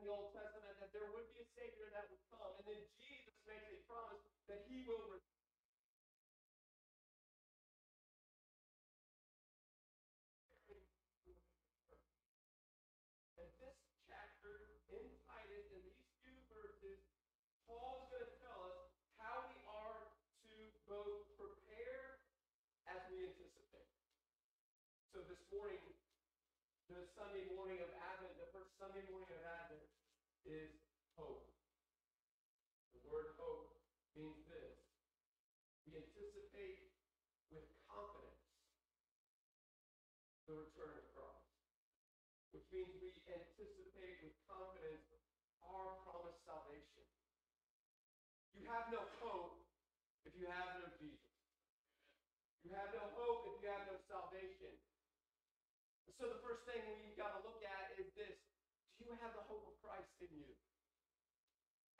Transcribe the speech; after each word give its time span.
the 0.00 0.08
Old 0.08 0.32
Testament 0.32 0.80
that 0.80 0.88
there 0.96 1.12
would 1.12 1.28
be 1.28 1.44
a 1.44 1.48
Savior 1.52 1.92
that 1.92 2.08
would 2.08 2.24
come. 2.32 2.56
And 2.56 2.64
then 2.64 2.80
Jesus 2.96 3.36
makes 3.44 3.68
a 3.68 3.76
promise 3.84 4.24
that 4.48 4.64
he 4.64 4.80
will 4.88 5.04
return. 5.12 5.28
And 13.36 13.48
this 13.60 13.76
chapter 14.08 14.80
in 14.88 15.04
Titus, 15.28 15.68
in 15.68 15.84
these 15.84 16.08
few 16.24 16.36
verses, 16.48 17.04
Paul 17.68 18.00
is 18.00 18.08
going 18.08 18.24
to 18.24 18.32
tell 18.40 18.56
us 18.72 18.88
how 19.20 19.52
we 19.52 19.60
are 19.68 20.16
to 20.48 20.56
both 20.88 21.28
prepare 21.36 22.24
as 22.88 23.04
we 23.12 23.28
anticipate. 23.28 23.92
So 25.12 25.20
this 25.28 25.44
morning, 25.52 25.84
the 26.88 27.04
Sunday 27.14 27.44
morning 27.52 27.84
of 27.84 27.90
Advent, 28.00 28.34
the 28.40 28.48
first 28.50 28.74
Sunday 28.80 29.04
morning 29.12 29.30
of 29.36 29.44
Advent 29.44 29.69
is 30.48 30.72
hope. 31.18 31.48
The 32.96 33.00
word 33.06 33.36
hope 33.36 33.76
means 34.16 34.40
this. 34.48 34.78
We 35.84 35.98
anticipate 35.98 36.92
with 37.50 37.66
confidence 37.90 38.46
the 40.46 40.54
return 40.54 40.94
of 40.98 41.06
Christ, 41.14 41.50
which 42.54 42.66
means 42.70 42.90
we 42.98 43.14
anticipate 43.30 44.22
with 44.22 44.34
confidence 44.46 45.06
our 45.62 45.98
promised 46.02 46.42
salvation. 46.46 47.06
You 48.54 48.66
have 48.66 48.90
no 48.90 49.02
hope 49.22 49.62
if 50.26 50.34
you 50.34 50.50
have 50.50 50.78
no 50.82 50.90
Jesus. 50.98 51.30
You 52.66 52.76
have 52.76 52.92
no 52.92 53.02
hope 53.16 53.50
if 53.50 53.62
you 53.62 53.68
have 53.72 53.88
no 53.88 53.96
salvation. 54.10 54.74
So 56.20 56.28
the 56.28 56.42
first 56.44 56.68
thing 56.68 56.84
we 57.00 57.16
got 57.16 57.32
to 57.32 57.40
look 57.48 57.64
at 57.64 57.96
is 57.96 58.12
this. 58.12 58.36
Do 59.00 59.08
you 59.08 59.16
have 59.24 59.32
the 59.32 59.40
in 60.20 60.32
you? 60.36 60.52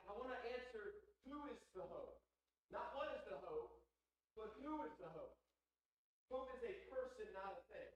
I 0.05 0.13
want 0.13 0.29
to 0.29 0.41
answer 0.53 1.01
who 1.25 1.37
is 1.49 1.61
the 1.73 1.85
hope? 1.89 2.21
Not 2.69 2.93
what 2.93 3.09
is 3.17 3.25
the 3.25 3.41
hope, 3.41 3.81
but 4.37 4.53
who 4.61 4.85
is 4.85 4.95
the 5.01 5.11
hope? 5.11 5.37
Hope 6.29 6.53
is 6.55 6.63
a 6.63 6.75
person, 6.93 7.27
not 7.35 7.59
a 7.59 7.63
thing. 7.73 7.93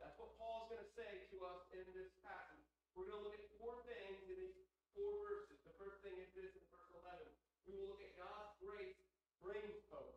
That's 0.00 0.16
what 0.16 0.34
Paul's 0.40 0.72
going 0.72 0.82
to 0.82 0.92
say 0.96 1.28
to 1.30 1.36
us 1.46 1.60
in 1.76 1.84
this 1.92 2.10
passage. 2.24 2.64
We're 2.96 3.06
going 3.06 3.20
to 3.22 3.26
look 3.30 3.38
at 3.38 3.46
four 3.60 3.78
things 3.86 4.18
in 4.26 4.36
these 4.40 4.58
four 4.96 5.12
verses. 5.20 5.60
The 5.62 5.76
first 5.76 6.00
thing 6.02 6.16
is 6.18 6.32
this 6.34 6.50
in 6.56 6.64
verse 6.72 6.90
11. 7.04 7.28
We 7.68 7.76
will 7.76 7.94
look 7.94 8.02
at 8.02 8.16
God's 8.16 8.50
grace 8.58 8.98
brings 9.44 9.78
hope. 9.92 10.16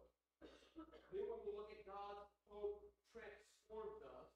then 0.74 0.96
we 1.14 1.22
will 1.22 1.54
look 1.54 1.70
at 1.70 1.84
God's 1.86 2.26
hope 2.50 2.82
transforms 3.14 4.02
us. 4.18 4.30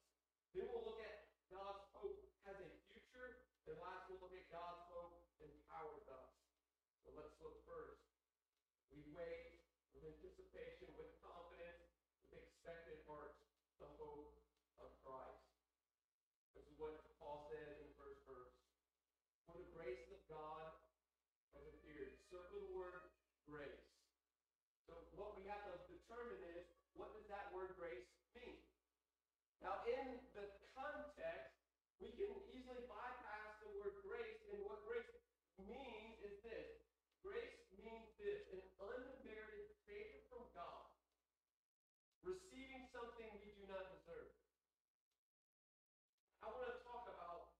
Then 0.54 0.70
we'll 0.70 0.86
look 0.86 1.02
at 1.02 1.26
God's 1.50 1.82
hope 1.96 2.28
has 2.48 2.56
a 2.64 2.70
future. 2.88 3.44
And 3.68 3.76
last, 3.76 4.08
we'll 4.08 4.24
look 4.24 4.32
at 4.32 4.48
God's 4.48 4.80
hope 4.88 5.20
empowers 5.44 6.08
us. 6.08 6.32
So 7.04 7.12
let's 7.12 7.36
look 7.44 7.60
first. 7.68 8.00
We 8.88 9.04
wait 9.12 9.60
with 9.92 10.08
anticipation, 10.08 10.88
with 10.96 11.12
confidence, 11.20 11.84
with 12.32 12.40
expected 12.40 13.04
hearts, 13.04 13.36
the 13.76 13.92
hope 14.00 14.32
of 14.80 14.88
Christ. 15.04 15.44
This 16.56 16.64
is 16.64 16.76
what 16.80 16.96
Paul 17.20 17.44
says 17.52 17.76
in 17.76 17.92
the 17.92 17.96
first 18.00 18.24
verse. 18.24 18.56
For 19.44 19.60
the 19.60 19.68
grace 19.76 20.08
of 20.08 20.20
God 20.32 20.72
has 21.52 21.64
appeared. 21.68 22.16
Circle 22.32 22.64
the 22.64 22.72
word 22.72 23.12
grace. 23.44 23.84
So 24.88 24.96
what 25.20 25.36
we 25.36 25.44
have 25.52 25.60
to 25.68 25.76
determine 25.92 26.40
is 26.56 26.64
what 26.96 27.12
does 27.12 27.28
that 27.28 27.52
word 27.52 27.76
grace 27.76 28.08
mean? 28.32 28.56
Now, 29.60 29.84
in 29.84 30.16
the 30.32 30.48
context, 30.72 31.58
we 31.98 32.14
can 32.14 32.30
easily 32.54 32.86
bypass 32.86 33.58
the 33.58 33.74
word 33.74 33.98
grace, 34.06 34.38
and 34.54 34.62
what 34.62 34.86
grace 34.86 35.10
means 35.66 36.14
is 36.22 36.38
this. 36.46 36.78
Grace 37.26 37.58
means 37.74 38.06
this 38.22 38.46
an 38.54 38.62
unmerited 38.78 39.74
favor 39.82 40.22
from 40.30 40.46
God, 40.54 40.86
receiving 42.22 42.86
something 42.94 43.26
we 43.42 43.50
do 43.58 43.66
not 43.66 43.90
deserve. 43.98 44.30
I 46.38 46.54
want 46.54 46.70
to 46.70 46.78
talk 46.86 47.10
about 47.10 47.58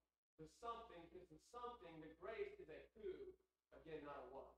something, 0.61 1.01
because 1.09 1.29
the 1.29 1.41
something, 1.53 1.95
the 2.01 2.13
grace 2.21 2.57
is 2.59 2.69
a 2.73 2.81
who, 2.97 3.37
again, 3.77 4.03
not 4.05 4.25
a 4.25 4.27
what. 4.33 4.51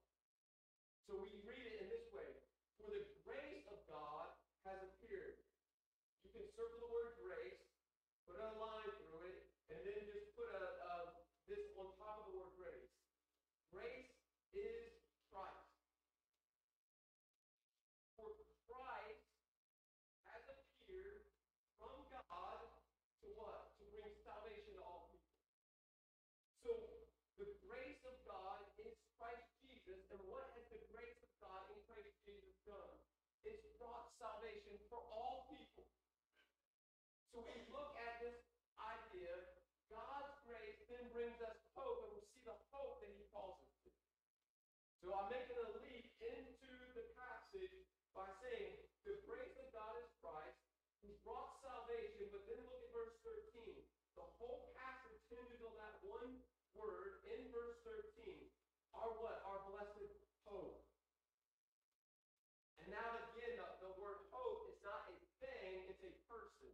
So 1.06 1.18
we 1.18 1.30
read 1.42 1.64
it 1.66 1.76
in 1.82 1.88
this 1.90 2.06
way 2.14 2.30
For 2.78 2.88
the 2.94 3.04
grace 3.26 3.66
of 3.68 3.82
God 3.90 4.30
has 4.64 4.78
appeared. 4.80 5.42
You 6.24 6.30
can 6.32 6.46
circle 6.54 6.80
the 6.80 6.92
word 6.92 7.18
grace, 7.20 7.60
put 8.24 8.38
a 8.40 8.50
line 8.56 8.92
through 9.04 9.28
it, 9.28 9.42
and 9.68 9.78
then 9.84 10.00
just 10.08 10.32
put 10.38 10.48
a, 10.48 10.64
a 10.80 10.94
this 11.50 11.74
on 11.76 11.90
top 11.98 12.22
of 12.22 12.30
the 12.30 12.38
word 12.38 12.54
grace. 12.56 12.94
Grace 13.74 14.14
is 14.54 15.02
Christ. 15.28 15.70
For 18.14 18.30
Christ 18.70 19.26
has 20.30 20.42
appeared 20.46 21.26
from 21.78 21.94
God 22.10 22.60
to 23.22 23.26
what? 23.34 23.74
To 23.78 23.84
bring 23.90 24.14
salvation 24.22 24.78
to 24.78 24.82
all 24.86 25.10
people. 25.10 25.36
So 26.62 26.72
the 27.40 27.50
grace 27.66 28.02
of 28.06 28.14
God 28.28 28.62
is 28.78 28.94
Christ 29.18 29.48
Jesus, 29.64 30.00
and 30.12 30.20
what 30.28 30.46
has 30.54 30.66
the 30.70 30.82
grace 30.92 31.18
of 31.24 31.30
God 31.40 31.66
in 31.72 31.78
Christ 31.88 32.12
Jesus 32.22 32.54
done? 32.68 32.94
It's 33.42 33.64
brought 33.80 34.09
salvation 34.20 34.76
for 34.92 35.00
all 35.08 35.48
people. 35.48 35.88
So 37.32 37.40
we 37.40 37.56
look 37.72 37.96
at 37.96 38.20
this 38.20 38.36
idea, 38.76 39.32
God's 39.88 40.36
grace 40.44 40.78
then 40.92 41.08
brings 41.10 41.40
us 41.40 41.56
hope, 41.72 42.04
and 42.04 42.12
we 42.14 42.22
see 42.28 42.44
the 42.44 42.54
hope 42.68 43.00
that 43.00 43.10
He 43.16 43.24
calls 43.32 43.56
us 43.64 43.72
to. 43.82 43.90
So 45.00 45.16
I'm 45.16 45.32
making 45.32 45.56
a 45.56 45.68
leap 45.80 46.12
into 46.20 46.72
the 46.92 47.08
passage 47.16 47.88
by 48.12 48.28
saying 48.44 48.76
the 49.08 49.16
grace 49.24 49.56
of 49.56 49.72
God 49.72 49.96
is 49.96 50.12
Christ. 50.20 50.60
He's 51.00 51.16
brought 51.24 51.56
salvation, 51.64 52.28
but 52.28 52.44
then 52.44 52.60
look 52.68 52.76
at 52.84 52.92
verse 52.92 53.16
13. 53.24 53.80
The 54.20 54.28
whole 54.36 54.68
passage 54.76 55.24
hinges 55.32 55.64
on 55.64 55.72
that 55.80 56.04
one 56.04 56.44
word 56.76 57.24
in 57.24 57.48
verse 57.48 57.80
13. 57.88 58.52
Our 58.92 59.08
what? 59.16 59.40
Our 59.48 59.64
blessed 59.72 60.12
hope. 60.44 60.84
And 62.84 62.92
now 62.92 63.08
again, 63.32 63.56
the, 63.56 63.88
the 63.88 63.92
word 63.96 64.20
hope 64.28 64.68
is 64.68 64.76
not 64.84 65.08
a 65.08 65.16
thing, 65.40 65.88
it's 65.88 66.04
a 66.04 66.12
person. 66.28 66.68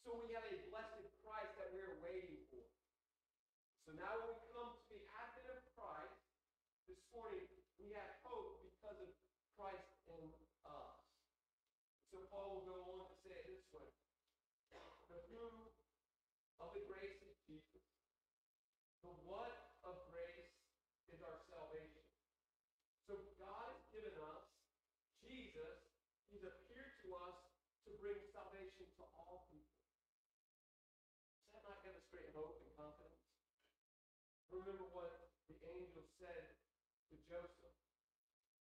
So 0.00 0.16
we 0.24 0.32
have 0.32 0.46
a 0.48 0.56
blessed 0.72 1.12
Christ 1.20 1.52
that 1.60 1.74
we're 1.76 2.00
waiting 2.00 2.40
for. 2.48 2.64
So 3.84 3.92
now 3.98 4.16
when 4.24 4.40
we 4.40 4.46
come 4.54 4.72
to 4.72 4.84
the 4.88 5.02
advent 5.12 5.52
of 5.52 5.60
Christ, 5.76 6.16
this 6.86 7.02
morning, 7.10 7.50
we 7.82 7.90
have 7.98 8.22
hope 8.22 8.62
because 8.62 8.98
of 9.02 9.10
Christ 9.58 9.90
in 10.06 10.22
us. 10.62 10.96
So 12.14 12.22
Paul 12.30 12.62
will 12.62 12.66
go 12.70 12.78
on 12.94 13.10
to 13.10 13.16
say 13.26 13.34
it 13.34 13.46
this 13.50 13.66
way. 13.74 13.90
The 15.10 15.18
who 15.34 15.66
of 16.62 16.70
the 16.74 16.82
grace 16.86 17.18
of 17.26 17.34
Jesus. 17.46 17.86
The 19.02 19.10
what 19.26 19.74
of 19.82 19.98
grace 20.10 20.54
is 21.10 21.22
our 21.22 21.38
salvation. 21.50 22.06
So 23.06 23.18
God 23.38 23.70
has 23.70 23.82
given 23.94 24.14
us 24.18 24.46
Jesus. 25.22 25.78
He's 26.26 26.42
appeared 26.42 26.98
to 27.06 27.08
us 27.22 27.38
to 27.86 27.94
bring 28.02 28.18
salvation 28.34 28.86
to 28.98 29.02
all 29.14 29.46
people. 29.50 29.78
Does 31.54 31.62
that 31.62 31.62
not 31.70 31.78
demonstrate 31.86 32.34
hope 32.34 32.58
and 32.66 32.70
confidence? 32.74 33.30
Remember 34.50 34.90
what 34.90 35.30
the 35.46 35.58
angel 35.70 36.02
said 36.18 36.56
to 37.10 37.14
Joseph. 37.30 37.76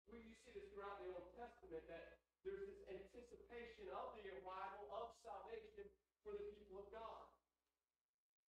Well, 0.06 0.22
you 0.22 0.34
see 0.46 0.54
this 0.54 0.70
throughout 0.70 1.02
the 1.02 1.10
Old 1.10 1.34
Testament 1.34 1.86
that 1.90 2.29
there's 2.44 2.64
this 2.64 2.82
anticipation 2.88 3.90
of 3.92 4.16
the 4.16 4.26
arrival 4.40 4.86
of 4.96 5.14
salvation 5.22 5.88
for 6.24 6.36
the 6.36 6.46
people 6.56 6.84
of 6.84 6.88
God. 6.94 7.24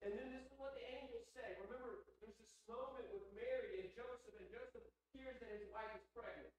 And 0.06 0.14
then 0.14 0.30
this 0.32 0.46
is 0.46 0.56
what 0.60 0.78
the 0.78 0.86
angels 0.88 1.26
say. 1.34 1.58
Remember, 1.66 2.06
there's 2.22 2.38
this 2.38 2.54
moment 2.70 3.08
with 3.10 3.26
Mary 3.34 3.82
and 3.82 3.90
Joseph, 3.98 4.36
and 4.38 4.48
Joseph 4.54 4.86
hears 5.16 5.36
that 5.42 5.50
his 5.58 5.66
wife 5.74 5.90
is 5.98 6.06
pregnant. 6.14 6.54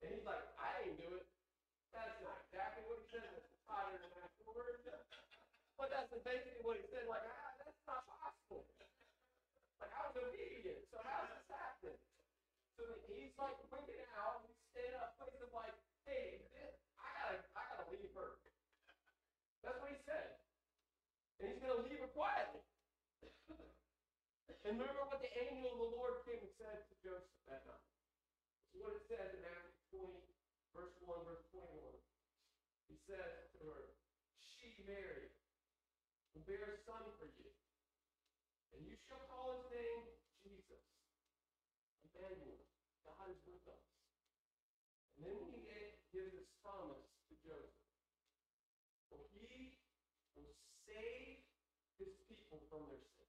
And 0.00 0.14
he's 0.14 0.24
like, 0.24 0.40
I 0.56 0.82
didn't 0.82 1.02
do 1.02 1.10
it. 1.18 1.26
That's 1.92 2.16
not 2.22 2.38
exactly 2.48 2.86
what 2.86 3.02
he 3.02 3.06
said. 3.10 3.38
But 5.78 5.94
that's 5.94 6.10
basically 6.26 6.58
what 6.66 6.74
he 6.74 6.84
said. 6.90 7.06
Like, 7.06 7.22
ah, 7.22 7.54
that's 7.62 7.78
not 7.86 8.02
possible. 8.10 8.66
Like, 9.78 9.94
I 9.94 10.10
was 10.10 10.18
obedient. 10.18 10.82
So 10.90 10.98
how 11.06 11.22
does 11.22 11.38
this 11.38 11.48
happen? 11.54 11.94
So 12.74 12.82
he's 13.06 13.30
like 13.38 13.54
wigging 13.70 14.02
out. 14.18 14.42
He's 14.42 14.58
standing 14.74 14.98
up, 14.98 15.14
place 15.22 15.38
of 15.38 15.54
like, 15.54 15.70
hey, 16.02 16.42
this, 16.50 16.74
I 16.98 17.06
gotta, 17.14 17.38
I 17.54 17.62
gotta 17.70 17.86
leave 17.94 18.10
her. 18.18 18.42
That's 19.62 19.78
what 19.78 19.94
he 19.94 19.98
said. 20.02 20.42
And 21.38 21.50
he's 21.50 21.62
gonna 21.62 21.86
leave 21.86 22.02
her 22.02 22.10
quietly. 22.14 22.62
and 24.66 24.74
remember 24.74 25.06
what 25.06 25.22
the 25.22 25.32
angel 25.38 25.70
of 25.70 25.78
the 25.78 25.90
Lord 25.94 26.26
came 26.26 26.42
and 26.42 26.54
said 26.58 26.84
to 26.90 26.94
Joseph 27.00 27.38
that 27.46 27.62
night. 27.64 27.86
This 28.68 28.74
is 28.74 28.82
what 28.82 28.98
it 28.98 29.04
says 29.06 29.30
in 29.32 29.40
Matthew 29.40 29.72
20, 29.94 30.18
verse 30.74 30.96
1, 31.06 31.24
verse 31.24 31.46
21. 31.54 31.94
He 32.90 32.96
says 33.06 33.48
to 33.54 33.58
her, 33.68 33.94
She, 34.40 34.82
Mary, 34.84 35.30
will 36.34 36.44
bear 36.48 36.74
a 36.74 36.80
son 36.84 37.04
for 37.20 37.28
you, 37.38 37.48
and 38.74 38.82
you 38.84 38.96
shall 39.06 39.22
call 39.30 39.56
his 39.56 39.66
name 39.70 40.02
Jesus. 40.42 40.84
Emmanuel, 42.02 42.64
God 43.04 43.30
is 43.30 43.40
with 43.46 43.62
us. 43.68 43.86
And 45.16 45.28
then 45.28 45.38
he 45.50 45.58
gives 46.12 46.32
this 46.32 46.48
promise 46.64 47.04
to 47.28 47.34
Joseph. 47.44 47.84
For 49.12 49.20
he 49.36 49.76
will 50.32 50.56
save 50.88 51.44
his 52.00 52.12
people 52.30 52.64
from 52.72 52.88
their 52.88 53.02
sin. 53.02 53.28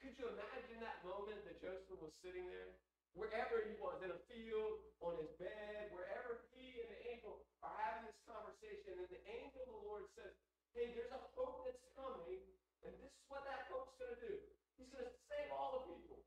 Could 0.00 0.07
you 0.18 0.26
imagine 0.34 0.82
that 0.82 0.98
moment 1.06 1.38
that 1.46 1.62
Joseph 1.62 2.02
was 2.02 2.10
sitting 2.18 2.50
there? 2.50 2.74
Wherever 3.14 3.62
he 3.62 3.78
was, 3.78 4.02
in 4.02 4.10
a 4.10 4.20
field, 4.26 4.82
on 4.98 5.14
his 5.22 5.30
bed, 5.38 5.94
wherever 5.94 6.42
he 6.50 6.82
and 6.82 6.90
the 6.90 7.00
angel 7.14 7.46
are 7.62 7.74
having 7.78 8.10
this 8.10 8.18
conversation, 8.26 8.98
and 8.98 9.06
the 9.10 9.22
angel 9.30 9.62
of 9.62 9.70
the 9.78 9.82
Lord 9.86 10.10
says, 10.18 10.34
Hey, 10.74 10.90
there's 10.94 11.14
a 11.14 11.22
hope 11.38 11.66
that's 11.66 11.82
coming, 11.94 12.42
and 12.82 12.92
this 12.98 13.14
is 13.14 13.24
what 13.30 13.46
that 13.46 13.70
hope's 13.70 13.94
going 13.98 14.14
to 14.14 14.22
do. 14.22 14.36
He's 14.74 14.90
going 14.90 15.06
to 15.06 15.16
save 15.30 15.50
all 15.54 15.78
the 15.78 15.82
people. 15.86 16.22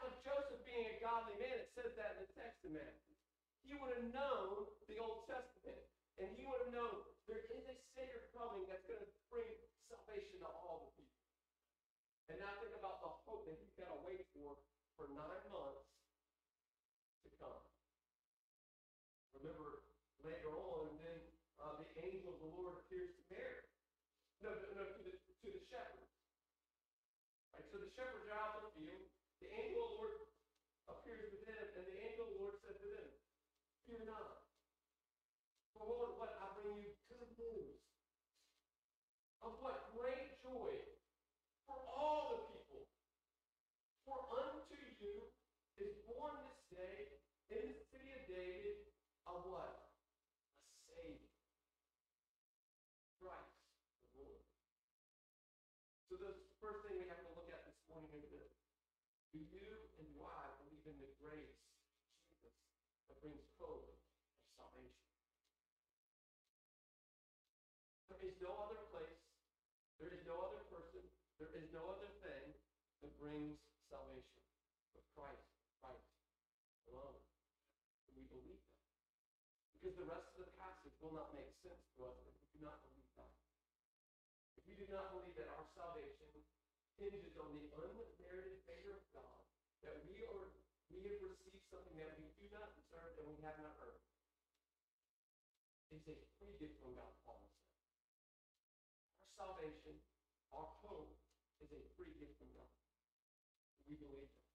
Now, 0.00 0.12
Joseph 0.24 0.64
being 0.64 0.88
a 0.88 0.96
godly 1.00 1.36
man, 1.36 1.60
it 1.60 1.72
says 1.76 1.92
that 1.96 2.16
in 2.16 2.24
the 2.24 2.30
text 2.36 2.64
in 2.64 2.72
Matthew. 2.72 3.16
He 3.64 3.76
would 3.76 3.92
have 3.92 4.08
known 4.12 4.68
the 4.88 4.96
Old 4.96 5.28
Testament, 5.28 5.80
and 6.16 6.28
he 6.36 6.48
would 6.48 6.64
have 6.68 6.72
known 6.72 7.04
there 7.28 7.44
is 7.52 7.64
a 7.68 7.76
Savior 7.92 8.32
coming 8.32 8.64
that's 8.64 8.84
going 8.88 9.00
to 9.00 9.10
bring 9.28 9.48
salvation 9.88 10.40
to 10.40 10.48
all. 10.48 10.87
And 12.28 12.36
now 12.40 12.52
think 12.60 12.76
about 12.76 13.00
the 13.00 13.08
hope 13.24 13.48
that 13.48 13.56
he's 13.56 13.72
got 13.80 13.88
to 13.88 13.98
wait 14.04 14.28
for 14.36 14.60
for 15.00 15.08
nine 15.16 15.44
months 15.48 15.88
to 17.24 17.28
come. 17.40 17.64
Remember, 19.32 19.86
later 20.26 20.50
on, 20.50 20.98
then 20.98 21.18
uh, 21.62 21.78
the 21.78 21.88
angel 22.02 22.34
of 22.34 22.38
the 22.42 22.50
Lord 22.52 22.82
appears 22.82 23.14
to 23.14 23.22
Mary. 23.30 23.64
No, 24.42 24.50
no, 24.50 24.66
no, 24.76 24.84
to 24.84 25.00
the, 25.06 25.14
to 25.14 25.48
the 25.48 25.62
shepherds. 25.70 26.12
Right, 27.54 27.64
so 27.70 27.78
the 27.78 27.90
shepherds 27.94 28.26
are 28.28 28.36
out 28.36 28.58
in 28.58 28.62
the 28.66 28.72
field. 28.76 29.04
The 29.38 29.50
angel 29.54 29.78
of 29.78 29.88
the 29.88 29.98
Lord 30.02 30.14
appears 30.90 31.32
to 31.32 31.38
them, 31.46 31.64
and 31.78 31.84
the 31.86 31.98
angel 32.02 32.26
of 32.26 32.30
the 32.34 32.38
Lord 32.42 32.56
says 32.66 32.76
to 32.82 32.88
them, 32.90 33.08
Fear 33.86 34.10
not. 34.10 34.42
For 35.72 35.86
Lord, 35.86 36.18
what 36.18 36.34
I 36.42 36.46
bring 36.58 36.82
you 36.82 36.90
good 37.06 37.30
news. 37.38 37.78
Of 39.38 39.54
what 39.62 39.94
great 39.94 40.42
joy 40.42 40.74
for 41.62 41.78
all 41.94 42.34
the 42.34 42.40
people. 42.50 42.90
For 44.02 44.18
unto 44.34 44.74
you 44.98 45.30
is 45.76 45.94
born 46.08 46.34
this 46.42 46.58
day 46.74 46.96
in 47.52 47.70
the 47.70 47.78
city 47.92 48.10
of 48.16 48.24
David 48.26 48.88
a 49.28 49.36
what? 49.44 49.92
A 50.64 50.76
Savior. 50.88 51.28
Christ, 53.20 53.52
the 54.16 54.24
Lord. 54.24 54.44
So 56.08 56.16
the 56.16 56.32
first 56.64 56.88
thing 56.88 56.96
we 56.96 57.04
have 57.12 57.20
to 57.20 57.32
look 57.36 57.52
at 57.52 57.68
this 57.68 57.76
morning 57.92 58.08
is 58.16 58.24
this. 58.32 58.52
Do 59.36 59.44
you 59.44 59.68
and 60.00 60.08
do 60.16 60.24
I 60.24 60.48
believe 60.64 60.80
in 60.88 60.96
the 61.04 61.12
grace 61.20 61.60
of 62.40 62.48
Jesus 62.56 62.88
that 63.12 63.20
brings 63.20 63.44
hope 63.60 63.84
of 63.84 64.00
salvation? 64.56 65.04
There 68.08 68.24
is 68.24 68.40
no 68.40 68.56
other 68.64 68.80
place, 68.88 69.20
there 70.00 70.08
is 70.16 70.24
no 70.24 70.40
other 70.40 70.64
person, 70.72 71.04
there 71.36 71.52
is 71.52 71.68
no 71.76 71.84
other 71.92 72.08
thing 72.24 72.56
salvation 73.86 74.42
but 74.94 75.04
Christ, 75.14 75.46
Christ 75.78 76.08
alone. 76.90 77.22
And 78.08 78.12
we 78.18 78.24
believe 78.26 78.62
that. 78.64 78.82
Because 79.78 79.94
the 79.94 80.08
rest 80.10 80.28
of 80.34 80.42
the 80.42 80.52
passage 80.58 80.94
will 80.98 81.14
not 81.14 81.30
make 81.36 81.50
sense 81.62 81.82
to 81.94 81.98
us 82.08 82.18
if 82.26 82.34
we 82.34 82.58
do 82.58 82.66
not 82.66 82.82
believe 82.82 83.10
that. 83.14 83.32
If 84.58 84.64
we 84.66 84.74
do 84.74 84.86
not 84.90 85.14
believe 85.14 85.38
that 85.38 85.50
our 85.54 85.66
salvation 85.76 86.34
hinges 86.98 87.38
on 87.38 87.54
the 87.54 87.70
unmerited 87.78 88.58
favor 88.66 88.98
of 88.98 89.04
God, 89.14 89.40
that 89.86 90.02
we 90.10 90.26
are 90.26 90.50
we 90.88 91.04
have 91.04 91.20
received 91.20 91.68
something 91.68 92.00
that 92.00 92.16
we 92.16 92.32
do 92.40 92.48
not 92.48 92.72
deserve 92.72 93.12
and 93.20 93.28
we 93.28 93.36
have 93.44 93.60
not 93.60 93.76
earned. 93.84 94.08
It's 95.92 96.08
a 96.08 96.16
free 96.40 96.56
gift 96.56 96.80
from 96.80 96.96
God, 96.96 97.12
Paul 97.24 97.40
said. 97.44 97.64
Our 99.20 99.30
salvation, 99.36 100.00
our 100.52 100.68
hope, 100.80 101.16
is 101.60 101.72
a 101.72 101.80
free 101.96 102.12
gift 102.16 102.36
from 102.40 102.52
God. 102.56 102.72
We 103.88 103.96
believe 103.96 104.28
that. 104.32 104.48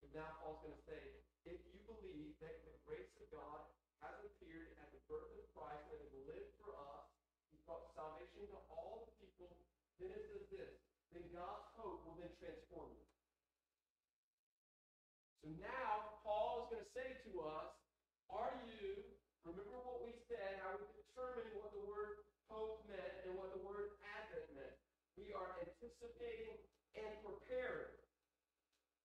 And 0.00 0.08
now 0.20 0.36
Paul's 0.44 0.60
going 0.60 0.76
to 0.76 0.84
say, 0.84 1.00
if 1.48 1.56
you 1.72 1.80
believe 1.88 2.36
that 2.44 2.60
the 2.68 2.76
grace 2.84 3.08
of 3.16 3.24
God 3.32 3.64
has 4.04 4.12
appeared 4.20 4.76
at 4.84 4.92
the 4.92 5.00
birth 5.08 5.32
of 5.32 5.48
Christ 5.56 5.80
and 5.88 5.96
has 5.96 6.12
lived 6.28 6.52
for 6.60 6.76
us, 6.76 7.08
he 7.48 7.56
brought 7.64 7.88
salvation 7.96 8.44
to 8.52 8.60
all 8.68 9.08
the 9.08 9.16
people, 9.16 9.48
then 9.96 10.12
it 10.12 10.20
says 10.28 10.44
this, 10.52 10.72
then 11.16 11.24
God's 11.32 11.72
hope 11.80 12.04
will 12.04 12.20
then 12.20 12.28
transform 12.36 12.92
you. 12.92 13.08
So 15.40 15.56
now 15.56 16.20
Paul 16.20 16.68
is 16.68 16.76
going 16.76 16.84
to 16.84 16.92
say 16.92 17.08
to 17.32 17.32
us, 17.40 17.72
are 18.28 18.52
you, 18.68 19.00
remember 19.40 19.80
what 19.80 20.04
we 20.04 20.12
said, 20.28 20.60
how 20.60 20.76
we 20.76 20.84
determined 21.00 21.48
what 21.56 21.72
the 21.72 21.80
word 21.88 22.28
hope 22.52 22.84
meant 22.92 23.24
and 23.24 23.40
what 23.40 23.56
the 23.56 23.62
word 23.64 23.96
advent 24.04 24.52
meant. 24.52 24.76
We 25.16 25.32
are 25.32 25.56
anticipating 25.64 26.60
and 26.92 27.08
preparing. 27.24 27.96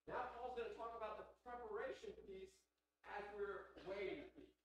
Now 0.05 0.29
Paul's 0.38 0.53
going 0.53 0.69
to 0.69 0.77
talk 0.77 0.93
about 0.93 1.17
the 1.17 1.25
preparation 1.41 2.13
piece 2.29 2.53
as 3.15 3.24
we're 3.36 3.72
waiting 3.88 4.27
piece, 4.36 4.55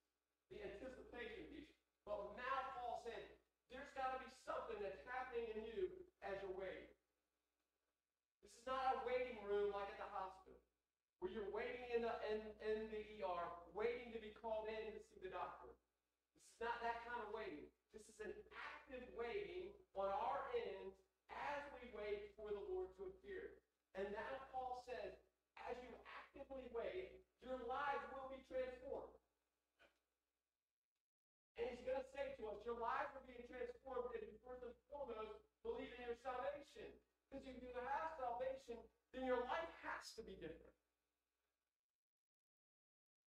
the 0.50 0.58
anticipation 0.66 1.46
piece. 1.54 1.70
But 2.02 2.34
now 2.34 2.56
Paul 2.78 3.06
said, 3.06 3.22
there's 3.70 3.90
got 3.94 4.18
to 4.18 4.26
be 4.26 4.30
something 4.42 4.78
that's 4.82 4.98
happening 5.06 5.46
in 5.54 5.62
you 5.70 5.82
as 6.26 6.34
you're 6.42 6.58
waiting. 6.58 6.90
This 8.42 8.50
is 8.58 8.64
not 8.66 8.98
a 8.98 9.06
waiting 9.06 9.38
room 9.46 9.70
like 9.70 9.86
at 9.94 9.98
the 10.02 10.10
hospital, 10.10 10.58
where 11.22 11.30
you're 11.30 11.54
waiting 11.54 11.86
in 11.94 12.02
the 12.02 12.14
in, 12.26 12.38
in 12.66 12.78
the 12.90 13.02
ER, 13.22 13.46
waiting 13.78 14.10
to 14.10 14.20
be 14.20 14.34
called 14.42 14.66
in 14.66 14.90
to 14.90 15.00
see 15.14 15.22
the 15.22 15.30
doctor. 15.30 15.70
Is 16.50 16.58
not 16.58 16.82
that 16.82 17.06
kind 17.06 17.22
of 17.22 17.30
waiting. 17.30 17.70
This 17.94 18.02
is 18.10 18.18
an 18.26 18.34
active 18.54 19.06
waiting 19.14 19.70
on 19.94 20.10
our 20.10 20.50
end 20.54 20.90
as 21.30 21.62
we 21.78 21.90
wait 21.94 22.34
for 22.34 22.50
the 22.50 22.62
Lord 22.70 22.90
to 22.98 23.06
appear. 23.06 23.62
And 23.94 24.06
now 24.14 24.34
Paul 24.50 24.82
says, 24.86 25.14
as 25.70 25.78
you 25.82 25.90
actively 26.06 26.66
wait, 26.74 27.20
your 27.42 27.58
lives 27.66 28.04
will 28.14 28.30
be 28.30 28.40
transformed. 28.46 29.16
And 31.58 31.68
he's 31.68 31.84
going 31.84 32.00
to 32.00 32.08
say 32.16 32.32
to 32.40 32.42
us, 32.48 32.58
your 32.64 32.78
lives 32.80 33.12
are 33.12 33.26
being 33.28 33.44
transformed 33.44 34.14
if 34.16 34.24
you 34.24 34.36
first 34.46 34.64
and 34.64 34.72
foremost 34.88 35.44
believe 35.60 35.92
in 35.92 36.00
your 36.08 36.16
salvation. 36.80 36.96
Because 37.28 37.44
if 37.46 37.60
you 37.60 37.72
have 37.76 38.16
salvation, 38.16 38.80
then 39.12 39.28
your 39.28 39.44
life 39.44 39.70
has 39.84 40.16
to 40.16 40.22
be 40.24 40.34
different. 40.40 40.74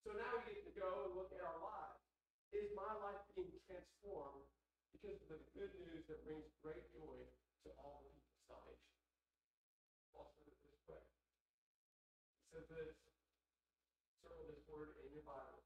So 0.03 0.11
now 0.17 0.41
we 0.43 0.51
get 0.51 0.67
to 0.67 0.75
go 0.75 1.07
and 1.07 1.15
look 1.15 1.31
at 1.31 1.39
our 1.39 1.59
lives. 1.63 2.01
Is 2.51 2.69
my 2.75 2.91
life 3.01 3.23
being 3.33 3.55
transformed 3.65 4.45
because 4.93 5.17
of 5.25 5.29
the 5.31 5.41
good 5.55 5.73
news 5.79 6.05
that 6.11 6.21
brings 6.27 6.45
great 6.61 6.85
joy 6.93 7.17
to 7.65 7.67
all 7.79 8.03
the 8.03 8.11
people's 8.13 8.45
salvation? 8.45 8.93
Paul 10.11 10.29
said 10.37 10.51
it 10.51 10.59
this 10.61 10.83
way. 10.85 11.01
He 12.37 12.45
said 12.51 12.67
this. 12.69 12.93
Circle 14.21 14.45
this 14.53 14.61
word 14.69 14.99
in 15.01 15.09
your 15.15 15.25
Bible. 15.25 15.65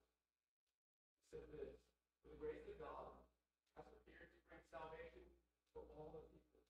He 1.17 1.23
said 1.33 1.43
this. 1.51 1.75
For 2.21 2.31
the 2.31 2.39
grace 2.39 2.63
of 2.69 2.77
God 2.79 3.17
has 3.75 3.89
appeared 3.89 4.31
to 4.31 4.39
bring 4.47 4.63
salvation 4.71 5.25
to 5.75 5.83
all 5.97 6.13
the 6.13 6.23
people. 6.31 6.61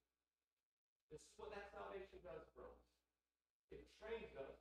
This 1.08 1.20
is 1.20 1.26
what 1.38 1.54
that 1.54 1.70
salvation 1.72 2.18
does 2.26 2.44
for 2.54 2.66
us. 2.66 2.82
It 3.70 3.86
trains 4.02 4.34
us 4.38 4.58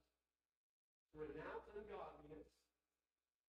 to 1.12 1.14
renounce 1.24 1.64
ungodliness, 1.72 2.48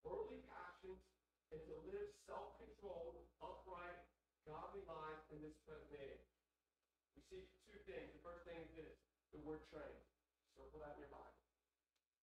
worldly 0.03 0.43
passions, 0.48 1.03
and 1.51 1.60
to 1.67 1.75
live 1.88 2.07
self-controlled, 2.27 3.24
upright, 3.43 4.03
godly 4.48 4.84
lives 4.88 5.24
in 5.31 5.43
this 5.43 5.55
present 5.67 5.91
age. 6.00 6.27
We 7.15 7.24
see 7.27 7.43
two 7.67 7.79
things. 7.88 8.15
The 8.15 8.24
first 8.24 8.48
thing 8.48 8.60
is 8.63 8.72
this, 8.75 8.96
the 9.36 9.43
word 9.43 9.63
train. 9.72 9.96
Circle 10.55 10.81
that 10.81 10.96
in 10.96 11.05
your 11.05 11.13
Bible. 11.13 11.38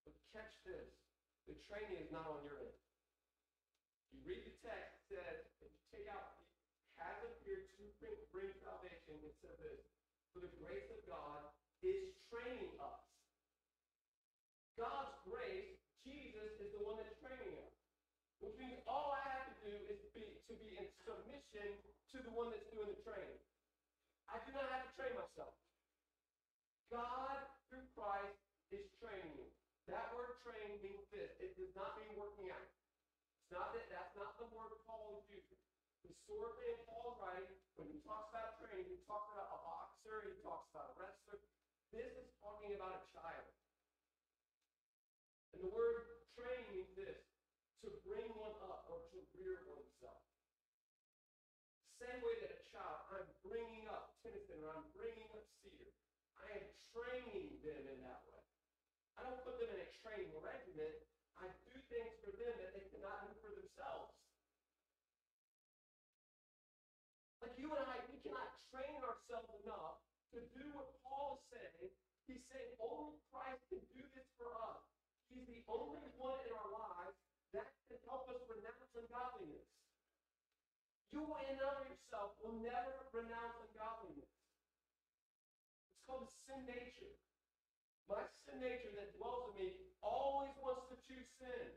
But 0.09 0.17
catch 0.33 0.53
this. 0.65 0.91
The 1.45 1.57
training 1.69 2.01
is 2.01 2.11
not 2.11 2.25
on 2.25 2.41
your 2.43 2.57
end. 2.59 2.81
You 4.11 4.25
read 4.25 4.43
the 4.49 4.57
text, 4.65 4.97
it 4.97 5.21
says, 5.21 5.39
if 5.61 5.69
you 5.69 5.83
take 5.93 6.09
out 6.09 6.41
has 6.97 7.19
appeared 7.27 7.69
to 7.75 7.85
bring, 8.01 8.17
bring 8.31 8.51
salvation, 8.63 9.19
it 9.27 9.35
says 9.43 9.59
this. 9.59 9.94
For 10.35 10.43
the 10.43 10.51
grace 10.59 10.91
of 10.91 10.99
God 11.07 11.47
is 11.87 12.11
training 12.27 12.75
us. 12.83 12.99
God's 14.75 15.15
grace, 15.31 15.79
Jesus 16.03 16.59
is 16.59 16.75
the 16.75 16.83
one 16.83 16.99
that's 16.99 17.15
training 17.23 17.55
us. 17.63 17.75
Which 18.43 18.59
means 18.59 18.83
all 18.91 19.15
I 19.15 19.23
have 19.31 19.47
to 19.47 19.55
do 19.63 19.75
is 19.87 20.03
be 20.11 20.27
to 20.51 20.55
be 20.59 20.75
in 20.75 20.91
submission 21.07 21.79
to 22.11 22.17
the 22.27 22.35
one 22.35 22.51
that's 22.51 22.67
doing 22.75 22.91
the 22.91 22.99
training. 23.07 23.39
I 24.27 24.43
do 24.43 24.51
not 24.59 24.67
have 24.75 24.91
to 24.91 24.93
train 24.99 25.15
myself. 25.15 25.55
God, 26.91 27.39
through 27.71 27.87
Christ, 27.95 28.35
is 28.75 28.91
training 28.99 29.39
you. 29.39 29.47
That 29.87 30.11
word 30.19 30.41
train 30.43 30.81
means 30.83 31.07
this. 31.13 31.31
It 31.39 31.55
does 31.55 31.71
not 31.79 31.95
mean 32.01 32.19
working 32.19 32.51
out. 32.51 32.67
It's 33.45 33.53
not 33.55 33.71
that 33.77 33.87
that's 33.87 34.15
not 34.19 34.35
the 34.41 34.51
word 34.51 34.73
Paul 34.83 35.23
is. 35.31 35.47
Historically 36.03 36.73
in 36.73 36.81
Paul's 36.89 37.21
writing, 37.21 37.55
when 37.77 37.89
he 37.93 38.01
talks 38.03 38.33
about 38.33 38.61
training, 38.61 38.89
he 38.89 39.01
talks 39.05 39.29
about 39.33 39.49
a 39.53 39.59
boxer, 39.61 39.84
he 40.05 40.37
talks 40.45 40.69
about 40.69 40.93
a 40.93 40.95
wrestler. 41.01 41.41
This 41.89 42.13
is 42.21 42.29
talking 42.37 42.77
about 42.77 42.93
a 42.93 43.03
child. 43.09 43.49
And 45.57 45.65
the 45.65 45.73
word 45.73 46.29
train 46.37 46.61
means 46.69 46.93
this 46.93 47.25
to 47.81 47.89
bring 48.05 48.29
one 48.37 48.53
up 48.69 48.85
or 48.93 49.01
to 49.01 49.17
rear 49.33 49.65
oneself. 49.65 50.21
Same 51.97 52.21
way 52.21 52.37
that 52.45 52.53
a 52.53 52.61
child, 52.69 53.01
I'm 53.17 53.29
bringing 53.41 53.89
up 53.89 54.13
Tennyson 54.21 54.61
or 54.61 54.77
I'm 54.77 54.85
bringing 54.93 55.31
up 55.33 55.49
Cedar. 55.65 55.89
I 56.37 56.53
am 56.53 56.65
training 56.93 57.65
them 57.65 57.83
in 57.89 57.99
that 58.05 58.21
way. 58.29 58.45
I 59.17 59.25
don't 59.25 59.41
put 59.41 59.57
them 59.57 59.73
in 59.73 59.81
a 59.81 59.89
training 60.05 60.37
regiment. 60.37 61.01
I 61.41 61.49
do 61.65 61.73
things 61.89 62.13
for 62.21 62.35
them 62.37 62.53
that 62.61 62.77
they 62.77 62.85
cannot 62.93 63.25
do 63.25 63.33
for 63.41 63.57
themselves. 63.57 64.13
Like 67.41 67.57
you 67.57 67.73
and 67.73 67.85
I, 67.89 68.01
we 68.09 68.21
cannot 68.25 68.53
train 68.73 69.04
enough 69.65 70.05
to 70.37 70.45
do 70.53 70.65
what 70.77 70.93
Paul 71.01 71.41
is 71.41 71.45
saying. 71.49 71.89
He's 72.29 72.45
saying 72.53 72.73
only 72.81 73.17
Christ 73.33 73.65
can 73.73 73.81
do 73.97 74.05
this 74.13 74.29
for 74.37 74.49
us. 74.69 74.81
He's 75.33 75.49
the 75.49 75.65
only 75.67 76.05
one 76.21 76.37
in 76.45 76.53
our 76.53 76.71
lives 76.73 77.17
that 77.57 77.73
can 77.89 78.01
help 78.05 78.29
us 78.29 78.41
renounce 78.45 78.93
ungodliness. 78.93 79.69
You 81.15 81.25
and 81.25 81.59
of 81.63 81.87
yourself 81.87 82.35
will 82.43 82.59
never 82.61 83.09
renounce 83.15 83.57
ungodliness. 83.71 84.29
It's 84.29 86.03
called 86.05 86.29
sin 86.45 86.67
nature. 86.67 87.15
My 88.11 88.27
sin 88.45 88.61
nature 88.61 88.93
that 89.01 89.17
dwells 89.17 89.55
in 89.55 89.65
me 89.65 89.69
always 90.05 90.53
wants 90.61 90.91
to 90.93 90.97
choose 91.09 91.25
sin. 91.41 91.73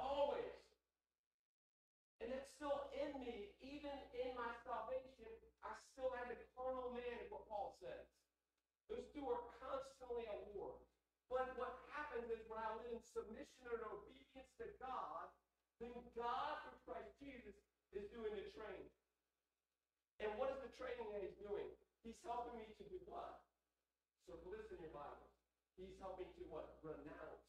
Always. 0.00 0.56
And 2.24 2.32
that's 2.32 2.48
still 2.56 2.90
in 2.96 3.16
me, 3.20 3.52
even 3.60 3.96
in 4.16 4.32
my 4.36 4.50
salvation, 4.64 5.28
I 5.60 5.76
still 5.92 6.12
have 6.16 6.32
the 6.32 6.40
carnal 6.56 6.92
man, 6.96 7.16
is 7.20 7.28
what 7.28 7.44
Paul 7.48 7.76
says. 7.80 8.08
Those 8.90 9.06
two 9.14 9.22
are 9.30 9.44
constantly 9.62 10.26
at 10.26 10.50
war. 10.50 10.74
But 11.30 11.54
what 11.54 11.78
happens 11.94 12.26
is 12.26 12.42
when 12.50 12.58
I 12.58 12.74
live 12.74 12.90
in 12.90 12.98
submission 13.06 13.70
and 13.70 13.86
obedience 13.86 14.50
to 14.58 14.66
God, 14.82 15.30
then 15.78 15.94
God, 16.18 16.58
through 16.66 16.82
Christ 16.82 17.14
Jesus, 17.22 17.54
is 17.94 18.10
doing 18.10 18.34
the 18.34 18.50
training. 18.50 18.90
And 20.18 20.34
what 20.36 20.50
is 20.52 20.60
the 20.60 20.74
training 20.74 21.06
that 21.14 21.22
he's 21.22 21.38
doing? 21.38 21.70
He's 22.02 22.18
helping 22.26 22.58
me 22.58 22.66
to 22.66 22.84
do 22.90 22.98
what? 23.06 23.46
So 24.26 24.36
listen 24.50 24.82
in 24.82 24.90
your 24.90 24.94
Bible. 24.94 25.30
He's 25.78 25.96
helping 26.02 26.28
to 26.28 26.42
what? 26.50 26.76
Renounce. 26.82 27.46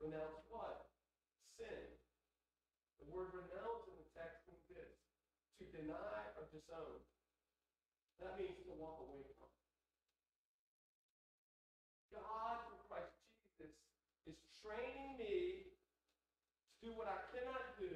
Renounce 0.00 0.40
what? 0.48 0.86
Sin. 1.58 1.82
The 3.02 3.10
word 3.10 3.34
renounce 3.34 3.84
in 3.90 3.96
the 3.98 4.08
text 4.16 4.46
means 4.48 4.64
this. 4.70 4.94
To 5.60 5.64
deny 5.74 6.22
or 6.38 6.48
disown. 6.54 7.02
That 8.22 8.40
means 8.40 8.56
to 8.64 8.72
walk 8.80 9.04
away 9.04 9.20
from. 9.36 9.52
God, 12.16 12.64
through 12.64 12.80
Christ 12.88 13.12
Jesus, 13.44 13.76
is 14.24 14.40
training 14.66 15.14
me 15.14 15.70
to 16.66 16.74
do 16.82 16.90
what 16.98 17.06
I 17.06 17.22
cannot 17.30 17.78
do. 17.78 17.94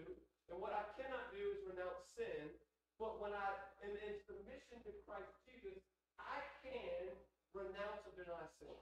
And 0.50 0.58
what 0.62 0.74
I 0.74 0.86
cannot 0.94 1.34
do 1.34 1.42
is 1.54 1.66
renounce 1.66 2.06
sin. 2.14 2.54
But 2.98 3.18
when 3.18 3.34
I 3.34 3.50
am 3.82 3.94
in 3.94 4.14
submission 4.26 4.82
to 4.86 4.92
Christ 5.06 5.30
Jesus, 5.46 5.82
I 6.18 6.38
can 6.62 7.10
renounce 7.50 8.06
or 8.06 8.14
deny 8.14 8.46
sin. 8.62 8.78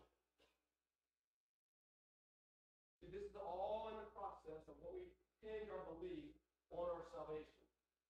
See, 3.00 3.09
this 3.09 3.25
is 3.25 3.37
all 3.38 3.88
in 3.95 3.97
the 4.00 4.11
process 4.12 4.61
of 4.68 4.76
what 4.85 4.92
we 4.92 5.09
hinge 5.40 5.71
our 5.73 5.85
belief 5.97 6.35
on 6.75 6.88
our 6.92 7.04
salvation. 7.14 7.64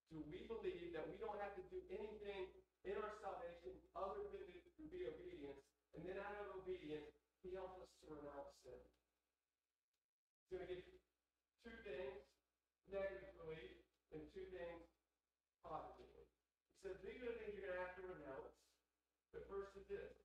Do 0.08 0.24
we 0.32 0.48
believe 0.48 0.96
that 0.96 1.04
we 1.04 1.20
don't 1.20 1.36
have 1.44 1.52
to 1.60 1.64
do 1.68 1.84
anything 1.92 2.48
in 2.88 2.96
our 2.96 3.12
salvation 3.20 3.76
other 3.92 4.24
than 4.32 4.48
to, 4.48 4.82
be 4.88 5.04
obedience? 5.04 5.60
And 5.92 6.00
then 6.08 6.16
out 6.16 6.40
of 6.40 6.64
obedience, 6.64 7.12
he 7.44 7.52
helps 7.52 7.76
us 7.84 7.90
to 8.00 8.16
renounce 8.16 8.56
sin. 8.64 8.80
He's 10.48 10.56
going 10.56 10.64
to 10.64 10.80
give 10.80 10.88
two 11.60 11.76
things 11.84 12.24
negatively 12.88 13.84
and 14.16 14.24
two 14.32 14.48
things 14.48 14.80
positively. 15.60 16.24
He 16.24 16.88
says, 16.88 16.96
these 17.04 17.20
are 17.20 17.28
the 17.28 17.36
things 17.36 17.52
you're 17.52 17.68
going 17.68 17.76
to 17.76 17.84
have 17.84 17.92
to 18.00 18.08
renounce. 18.08 18.56
The 19.36 19.44
first 19.44 19.76
is 19.76 19.84
this. 19.92 20.16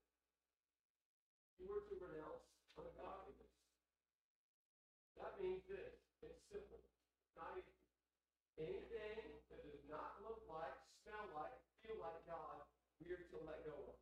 You 1.60 1.68
were 1.68 1.84
to 1.92 1.96
renounce 2.08 2.40
ungodliness. 2.80 3.52
That 5.20 5.36
means 5.44 5.60
this. 5.68 5.92
It's 6.24 6.40
simple. 6.48 6.80
Not 7.36 7.60
easy. 7.60 7.76
Anything 8.56 9.44
that 9.52 9.60
does 9.60 9.84
not 9.92 10.24
look 10.24 10.40
like, 10.48 10.72
smell 11.04 11.36
like, 11.36 11.52
feel 11.84 12.00
like 12.00 12.24
God, 12.24 12.64
we 13.04 13.12
are 13.12 13.28
to 13.28 13.44
let 13.44 13.60
go 13.68 13.76
of. 13.92 14.00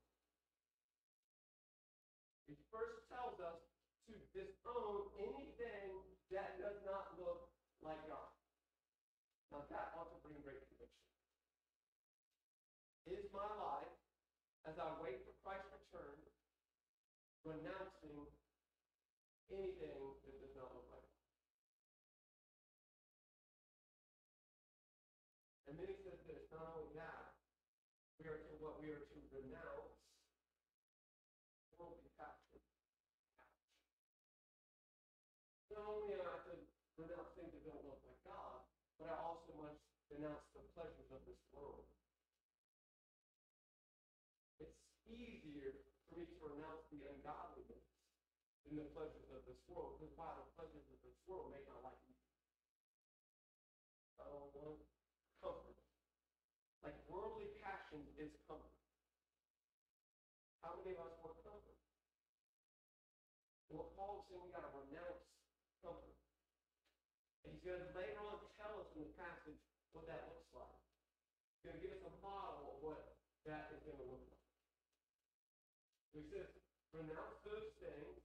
He 2.46 2.62
first 2.70 3.10
tells 3.10 3.42
us 3.42 3.58
to 4.06 4.14
disown 4.38 5.10
anything 5.18 6.04
that 6.32 6.56
does 6.60 6.80
not 6.88 7.12
look 7.20 7.52
like 7.82 8.02
God. 8.08 8.30
Now 9.52 9.66
that 9.68 9.92
ought 9.98 10.10
to 10.14 10.20
bring 10.24 10.38
great 10.46 10.62
conviction. 10.70 11.06
Is 13.10 13.26
my 13.34 13.50
life, 13.58 13.96
as 14.70 14.78
I 14.78 14.88
wait 15.02 15.26
for 15.26 15.34
Christ's 15.42 15.74
return, 15.74 16.22
renouncing 17.44 18.30
anything 19.50 20.02
that 20.24 20.36
does 20.40 20.54
not 20.56 20.72
look 20.78 20.88
like 20.94 21.04
God? 21.04 21.22
And 25.68 25.74
then 25.82 25.90
he 25.90 25.98
says 26.06 26.22
this, 26.30 26.46
not 26.54 26.78
only 26.78 26.94
that, 26.96 27.34
we 28.22 28.30
are 28.30 28.38
to 28.38 28.54
what 28.62 28.78
we 28.78 28.94
are 28.94 29.02
to 29.02 29.18
renounce 29.34 29.98
worldly 31.74 32.14
passion. 32.14 32.62
Not 35.74 35.90
only 35.90 36.14
am 36.14 36.22
I 36.22 36.38
to 36.46 36.54
renounce 37.02 37.34
things 37.34 37.50
that 37.50 37.66
don't 37.66 37.82
look 37.90 37.98
like 38.06 38.22
God, 38.22 38.62
but 39.02 39.10
I 39.10 39.18
also 39.18 39.58
must 39.58 39.82
renounce 40.22 40.54
the 40.54 40.62
pleasures 40.78 41.10
of 41.10 41.18
this 41.26 41.42
world. 41.50 41.82
It's 44.62 44.78
easier 45.10 45.74
for 46.06 46.14
me 46.14 46.30
to 46.30 46.38
renounce 46.46 46.86
the 46.94 47.10
ungodliness 47.10 47.82
than 48.62 48.78
the 48.78 48.86
pleasures 48.94 49.34
of 49.34 49.42
this 49.50 49.58
world, 49.66 49.98
because 49.98 50.14
why 50.14 50.30
the 50.38 50.46
pleasures 50.54 50.86
of 50.94 51.02
this 51.02 51.18
world 51.26 51.50
make 51.50 51.66
my 51.66 51.74
life 51.82 51.98
easy. 52.06 52.38
I 54.22 54.30
don't 54.30 54.54
want 54.54 54.86
comfort. 55.42 55.82
Like 56.86 57.02
worldly 57.10 57.58
passion 57.58 58.06
is 58.22 58.30
comfort. 58.46 58.78
How 60.62 60.78
many 60.86 60.94
of 60.94 61.02
us 61.02 61.18
want 61.26 61.42
comfort? 61.42 61.82
And 63.74 63.82
what 63.82 63.90
Paul 63.98 64.22
is 64.22 64.30
saying, 64.30 64.46
we 64.46 64.54
got 64.54 64.70
to 64.70 64.74
renounce 64.86 65.26
comfort. 65.82 66.14
And 67.42 67.58
he's 67.58 67.66
to 67.66 67.90
later 67.98 68.22
on 68.22 68.38
tell 68.54 68.86
us 68.86 68.94
in 68.94 69.02
the 69.02 69.14
passage 69.18 69.58
what 69.94 70.08
that 70.08 70.28
looks 70.32 70.50
like. 70.56 70.80
He's 71.60 71.64
going 71.68 71.78
to 71.78 71.84
give 71.84 71.94
us 71.96 72.04
a 72.08 72.14
model 72.24 72.76
of 72.76 72.78
what 72.82 73.16
that 73.48 73.72
is 73.76 73.82
going 73.84 74.00
to 74.00 74.08
look 74.08 74.24
like. 74.28 74.48
So 76.12 76.20
he 76.20 76.28
says, 76.28 76.50
renounce 76.92 77.40
those 77.48 77.72
things, 77.80 78.20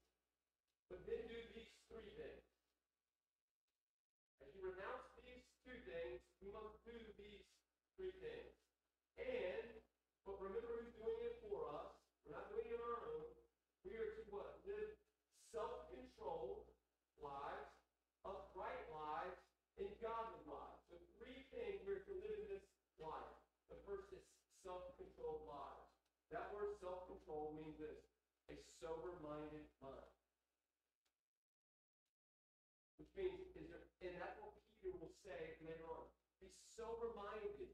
but 0.91 1.03
then 1.07 1.23
do 1.31 1.39
these 1.55 1.71
three 1.87 2.11
things. 2.19 2.43
As 4.43 4.51
you 4.55 4.63
renounce 4.63 5.07
these 5.23 5.43
two 5.63 5.79
things, 5.87 6.19
you 6.43 6.51
must 6.51 6.83
do 6.83 6.95
these 7.19 7.47
three 7.95 8.15
things. 8.19 8.55
And, 9.19 9.81
but 10.27 10.39
remember 10.43 10.83
who's 10.83 10.95
doing 10.99 11.21
it 11.25 11.39
for 11.47 11.71
us. 11.79 11.95
We're 12.27 12.35
not 12.35 12.51
doing 12.51 12.67
it 12.67 12.75
on 12.75 12.83
our 12.83 13.03
own. 13.07 13.31
We 13.87 13.95
are 13.95 14.11
to 14.19 14.23
what? 14.35 14.59
Live 14.67 14.99
self-controlled 15.55 16.67
lives, 17.23 17.71
upright 18.27 18.83
lives, 18.91 19.39
and 19.79 19.89
godly 20.03 20.43
lives. 20.51 20.83
So 20.91 20.99
three 21.17 21.47
things 21.55 21.81
we're 21.87 22.03
to 22.03 22.15
live 22.19 22.37
in 22.45 22.49
this 22.51 22.67
life. 23.03 23.37
The 23.73 23.79
first 23.85 24.09
is 24.15 24.23
self-controlled 24.63 25.47
lives. 25.47 25.91
That 26.35 26.51
word 26.51 26.75
self-control 26.83 27.55
means 27.55 27.79
this, 27.79 28.01
a 28.51 28.57
sober-minded 28.83 29.67
mind. 29.79 30.13
Which 32.99 33.13
means, 33.15 33.39
is 33.55 33.69
there, 33.71 33.87
and 34.03 34.19
that's 34.19 34.39
what 34.43 34.57
Peter 34.83 34.99
will 34.99 35.15
say 35.23 35.59
later 35.63 35.87
on. 35.87 36.09
Be 36.43 36.51
sober-minded. 36.75 37.71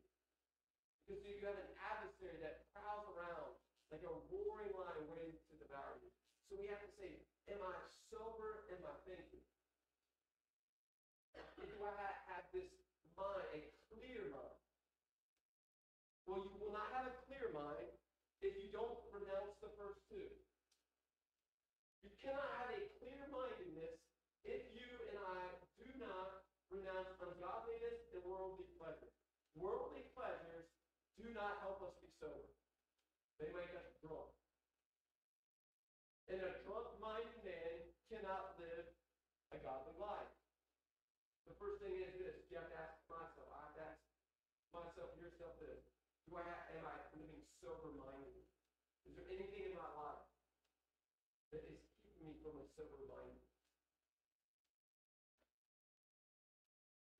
Because 1.03 1.23
you 1.25 1.41
have 1.45 1.59
an 1.59 1.73
adversary 1.81 2.39
that 2.45 2.69
prowls 2.77 3.09
around 3.17 3.59
like 3.91 4.05
a 4.07 4.15
roaring 4.31 4.73
lion 4.73 5.05
waiting 5.11 5.37
to 5.51 5.55
devour 5.61 5.99
you. 6.01 6.09
So 6.49 6.57
we 6.57 6.71
have 6.71 6.81
to 6.81 6.93
say, 6.97 7.25
am 7.51 7.61
I 7.61 7.75
sober 8.13 8.69
in 8.69 8.79
my 8.85 8.95
thinking? 9.05 9.45
Do 11.35 11.89
I 11.89 12.15
have 12.31 12.47
this 12.55 12.71
mind, 13.19 13.49
a 13.57 13.61
clear 13.91 14.31
mind? 14.31 14.59
Well, 16.31 16.47
you 16.47 16.55
will 16.63 16.71
not 16.71 16.95
have 16.95 17.11
a 17.11 17.15
clear 17.27 17.51
mind 17.51 17.91
if 18.39 18.55
you 18.63 18.71
don't 18.71 19.03
renounce 19.11 19.59
the 19.59 19.75
first 19.75 19.99
two. 20.07 20.31
You 22.07 22.12
cannot 22.23 22.49
have 22.63 22.71
a 22.71 22.81
clear 23.03 23.27
mindedness 23.35 23.99
if 24.47 24.63
you 24.71 24.89
and 25.11 25.19
I 25.19 25.43
do 25.77 25.91
not 25.99 26.47
renounce 26.71 27.11
ungodliness 27.19 27.99
and 28.15 28.23
worldly 28.23 28.71
pleasures. 28.79 29.13
Worldly 29.59 30.07
pleasures 30.15 30.71
do 31.19 31.27
not 31.35 31.59
help 31.61 31.83
us 31.83 31.99
be 31.99 32.09
sober. 32.23 32.55
They 33.43 33.51
make 33.51 33.75
us 33.75 33.91
drunk. 33.99 34.31
And 36.31 36.41
a 36.41 36.63
drunk-minded 36.65 37.43
man 37.43 37.83
Do 46.33 46.41
I 46.41 46.49
have, 46.49 46.65
am 46.73 46.89
I 46.89 46.97
living 47.13 47.45
sober-minded? 47.61 48.49
Is 49.05 49.13
there 49.13 49.29
anything 49.29 49.69
in 49.69 49.77
my 49.77 49.85
life 50.01 50.25
that 51.53 51.61
is 51.69 51.83
keeping 52.73 52.89
me 52.89 53.05
sober 53.05 53.05
mind? 53.13 53.37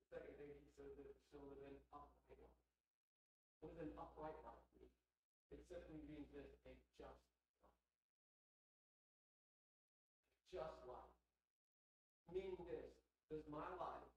The 0.09 0.17
second 0.17 0.33
thing 0.41 0.49
he 0.49 0.65
says 0.73 0.97
that 0.97 1.13
to 1.33 1.37
live 1.37 1.61
an 1.69 1.77
upright 1.93 2.41
life. 2.41 2.57
What 3.61 3.77
an 3.81 3.93
upright 3.97 4.37
life 4.41 4.65
mean? 4.77 4.89
It 5.53 5.61
simply 5.69 6.01
means 6.09 6.29
this, 6.33 6.49
a 6.65 6.73
just 6.97 7.21
life. 7.21 7.53
Just 10.49 10.79
life. 10.89 11.17
Meaning 12.33 12.57
this, 12.65 12.93
does 13.29 13.45
my 13.49 13.69
life 13.77 14.09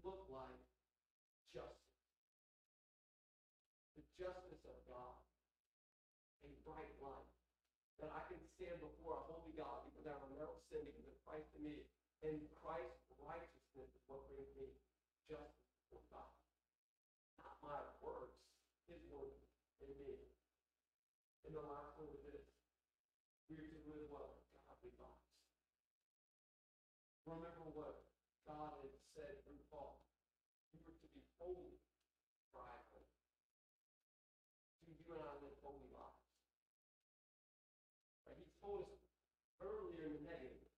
look 0.00 0.28
like 0.32 0.64
justice? 1.52 1.92
The 4.00 4.04
justice 4.16 4.64
of 4.64 4.78
God. 4.88 5.16
A 6.46 6.50
bright 6.62 6.94
light 7.02 7.28
That 7.98 8.14
I 8.14 8.22
can 8.30 8.38
stand 8.54 8.78
before 8.78 9.18
a 9.18 9.26
holy 9.26 9.52
God 9.58 9.87
because 10.84 10.86
I 10.86 10.86
have 10.86 10.86
no 10.86 10.86
sin 10.86 10.86
because 10.86 11.10
of 11.10 11.18
Christ 11.26 11.50
in 11.58 11.62
me. 11.66 11.76
And 12.22 12.36
Christ's 12.62 13.10
righteousness 13.18 13.90
is 13.90 14.02
what 14.06 14.26
brings 14.30 14.50
me 14.54 14.70
justice 15.26 15.70
before 15.86 16.02
God. 16.10 16.30
Not 17.38 17.58
my 17.62 17.78
works, 18.02 18.38
his 18.86 19.02
work 19.10 19.34
in 19.82 19.90
me. 19.98 20.18
And 21.46 21.54
the 21.54 21.64
last 21.66 21.98
one 21.98 22.10
is 22.10 22.22
this. 22.26 22.46
We 23.50 23.58
are 23.58 23.66
to 23.66 23.80
live 23.90 24.06
what? 24.10 24.30
Godly 24.66 24.92
lives. 24.98 25.26
Remember 27.26 27.70
what 27.74 28.06
God 28.46 28.72
had 28.82 28.94
said 29.14 29.42
through 29.46 29.62
Paul. 29.70 29.98
You 30.74 30.80
were 30.84 30.94
to 30.94 31.08
be 31.14 31.22
holy, 31.38 31.78
for 32.52 32.62
I 32.62 32.70
am 32.70 32.84
holy. 32.92 33.14
Do 34.84 34.92
you 34.92 35.08
and 35.16 35.22
I 35.24 35.32
live 35.40 35.56
holy 35.64 35.88
lives? 35.92 36.24
Right? 38.28 38.36
He 38.36 38.48
told 38.60 38.88
us 38.88 39.00
earlier 39.60 40.06
in 40.06 40.12
the 40.20 40.24
negative, 40.24 40.68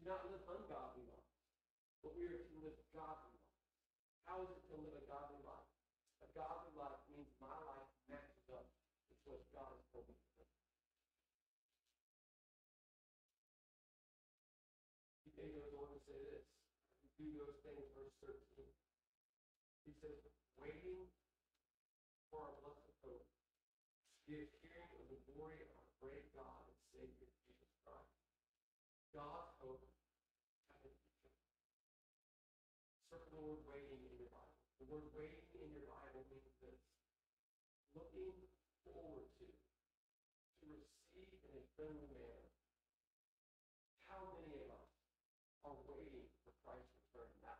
do 0.00 0.02
not 0.08 0.26
live 0.28 0.42
ungodly 0.44 1.04
lives, 1.06 1.36
but 2.04 2.12
we 2.16 2.28
are 2.28 2.36
to 2.36 2.56
live 2.60 2.76
godly 2.92 3.32
lives. 3.32 3.64
How 4.26 4.42
is 4.44 4.50
it 4.52 4.64
to 4.72 4.76
live 4.80 4.96
a 4.96 5.04
godly 5.08 5.40
life? 5.44 5.70
A 6.24 6.28
godly 6.36 6.72
life 6.76 7.00
means 7.08 7.28
my 7.40 7.54
life 7.68 7.88
matches 8.10 8.44
up 8.52 8.68
with 9.08 9.20
what 9.24 9.40
God 9.52 9.70
has 9.70 9.84
told 9.92 10.04
me 10.08 10.16
to 10.16 10.28
do. 10.36 10.44
He 15.24 15.30
then 15.44 15.60
goes 15.60 15.76
on 15.76 15.92
to 15.92 16.00
say 16.08 16.16
this. 16.32 16.48
Do 17.20 17.28
those 17.36 17.60
things, 17.60 17.84
verse 17.92 18.16
13. 18.24 18.64
He 19.84 19.92
says, 20.00 20.16
waiting 20.56 21.04
for 22.32 22.48
our 22.48 22.56
blessed 22.64 22.96
hope, 23.04 23.28
the 24.24 24.48
appearing 24.48 24.88
of 24.96 25.04
the 25.12 25.20
glory 25.28 25.60
of 25.60 25.68
our 25.76 25.88
great 26.00 26.32
God 26.32 26.64
and 26.64 26.80
Savior 26.88 27.28
Jesus 27.44 27.68
Christ. 27.84 28.16
God's 29.12 29.52
hope 29.60 29.84
has 30.72 30.80
a 30.88 30.92
future. 31.04 31.36
Circle 33.12 33.28
the 33.36 33.44
word 33.44 33.62
waiting 33.68 34.00
in 34.00 34.16
your 34.16 34.32
Bible. 34.32 34.56
The 34.80 34.88
word 34.88 35.06
waiting 35.12 35.44
in 35.60 35.68
your 35.76 35.84
Bible 35.84 36.24
means 36.32 36.56
this. 36.64 36.80
Looking 37.92 38.32
forward 38.88 39.28
to, 39.38 39.46
to 39.46 40.64
receive 40.72 41.28
in 41.44 41.52
a 41.60 41.64
friendly 41.76 42.08
manner. 42.08 42.48
How 44.08 44.32
many 44.34 44.56
of 44.62 44.72
us 44.72 44.94
are 45.64 45.78
waiting 45.88 46.28
for 46.44 46.52
Christ's 46.62 46.94
return 47.02 47.30
now? 47.42 47.58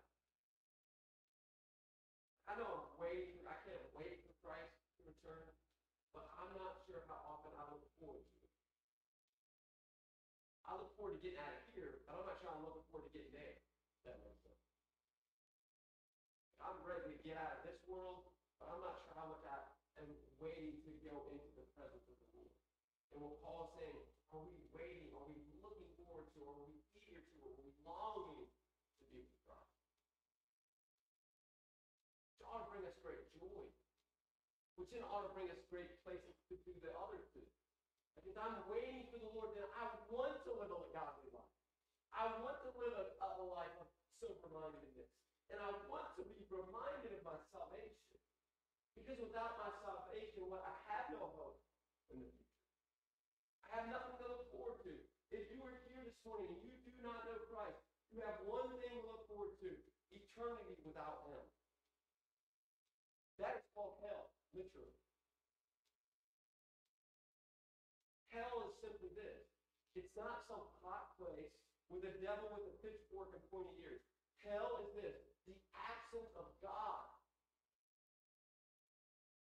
I 2.44 2.60
know 2.60 2.68
I'm 2.68 2.94
waiting, 3.00 3.40
I 3.48 3.56
can't 3.64 3.88
wait 3.96 4.20
for 4.28 4.36
Christ 4.44 4.76
to 4.94 5.08
return, 5.08 5.48
but 6.12 6.28
I'm 6.36 6.52
not 6.60 6.78
sure 6.84 7.00
how 7.08 7.18
often 7.26 7.56
I 7.56 7.64
look 7.72 7.88
forward 7.96 8.22
to 8.22 8.38
it. 8.44 8.54
I 10.68 10.76
look 10.76 10.92
forward 10.94 11.16
to 11.16 11.22
getting 11.24 11.40
out 11.40 11.56
of 11.56 11.64
here, 11.72 12.04
but 12.04 12.20
I'm 12.20 12.28
not 12.28 12.36
sure 12.38 12.52
I'm 12.52 12.62
looking 12.62 12.86
forward 12.92 13.08
to 13.08 13.14
getting 13.16 13.34
there. 13.34 13.58
That 14.04 14.20
makes 14.20 14.40
sense. 14.44 14.62
I'm 16.60 16.80
ready 16.84 17.16
to 17.16 17.18
get 17.24 17.40
out 17.40 17.60
of 17.60 17.62
this 17.64 17.80
world, 17.88 18.28
but 18.60 18.68
I'm 18.68 18.80
not 18.84 19.00
sure 19.04 19.16
how 19.16 19.28
much 19.32 19.44
I 19.48 19.58
am 20.04 20.08
waiting 20.40 20.80
to 20.84 20.92
go 21.04 21.28
into 21.32 21.48
the 21.56 21.64
presence 21.76 22.04
of 22.08 22.16
the 22.20 22.28
Lord. 22.36 22.52
And 23.13 23.13
what 23.24 23.40
Paul's 23.40 23.72
saying, 23.80 23.96
are 24.36 24.44
we 24.44 24.52
waiting? 24.76 25.08
Are 25.16 25.24
we 25.24 25.40
looking 25.64 25.88
forward 25.96 26.28
to? 26.36 26.44
Are 26.44 26.60
we 26.68 26.76
eager 26.92 27.24
to? 27.24 27.36
Are 27.48 27.56
we 27.56 27.72
longing 27.80 28.44
to 28.44 29.02
be 29.08 29.24
with 29.24 29.40
God? 29.48 29.64
Which 32.36 32.44
ought 32.44 32.68
to 32.68 32.68
bring 32.68 32.84
us 32.84 32.96
great 33.00 33.24
joy. 33.32 33.64
Which 34.76 34.92
then 34.92 35.06
ought 35.08 35.24
to 35.24 35.32
bring 35.32 35.48
us 35.48 35.62
great 35.72 35.88
places 36.04 36.36
to 36.52 36.54
do 36.68 36.76
the 36.84 36.92
other 37.00 37.24
two. 37.32 37.48
Because 38.12 38.36
I'm 38.36 38.68
waiting 38.68 39.08
for 39.08 39.16
the 39.16 39.30
Lord, 39.32 39.56
then 39.56 39.64
I 39.72 39.88
want 40.12 40.36
to 40.44 40.50
live 40.60 40.68
a 40.68 40.80
godly 40.92 41.32
life. 41.32 41.56
I 42.12 42.28
want 42.44 42.60
to 42.62 42.70
live 42.76 42.94
a, 42.94 43.04
a 43.24 43.44
life 43.48 43.74
of 43.80 43.88
sober-mindedness. 44.20 45.10
And 45.48 45.58
I 45.60 45.72
want 45.88 46.12
to 46.20 46.22
be 46.24 46.44
reminded 46.52 47.12
of 47.16 47.22
my 47.24 47.36
salvation. 47.52 48.20
Because 48.96 49.18
without 49.18 49.56
my 49.58 49.70
salvation, 49.80 50.46
what 50.46 50.62
I 50.62 50.74
have 50.92 51.10
no 51.10 51.26
hope 51.34 51.58
in 52.12 52.22
the 52.22 52.30
future. 52.30 52.43
Have 53.74 53.90
nothing 53.90 54.14
to 54.22 54.26
look 54.30 54.46
forward 54.54 54.78
to. 54.86 54.94
If 55.34 55.50
you 55.50 55.58
are 55.66 55.74
here 55.90 56.06
this 56.06 56.14
morning 56.22 56.46
and 56.46 56.62
you 56.62 56.78
do 56.86 56.94
not 57.02 57.26
know 57.26 57.42
Christ, 57.50 57.74
you 58.14 58.22
have 58.22 58.38
one 58.46 58.70
thing 58.78 58.94
to 58.94 59.02
look 59.02 59.26
forward 59.26 59.58
to 59.66 59.74
eternity 60.14 60.78
without 60.86 61.26
Him. 61.26 61.42
That 63.42 63.58
is 63.58 63.66
called 63.74 63.98
hell, 63.98 64.30
literally. 64.54 64.94
Hell 68.30 68.62
is 68.62 68.78
simply 68.78 69.10
this 69.18 69.42
it's 69.98 70.14
not 70.14 70.46
some 70.46 70.62
hot 70.78 71.18
place 71.18 71.50
with 71.90 72.06
a 72.06 72.14
devil 72.22 72.54
with 72.54 72.70
a 72.70 72.74
pitchfork 72.78 73.34
and 73.34 73.42
pointy 73.50 73.74
ears. 73.82 74.06
Hell 74.46 74.86
is 74.86 75.02
this 75.02 75.18
the 75.50 75.58
absence 75.74 76.30
of 76.38 76.46
God. 76.62 77.10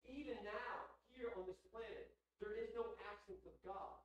Even 0.09 0.41
now, 0.41 0.89
here 1.13 1.29
on 1.37 1.45
this 1.45 1.61
planet, 1.69 2.17
there 2.41 2.57
is 2.57 2.73
no 2.73 2.97
absence 3.13 3.45
of 3.45 3.53
God. 3.61 4.01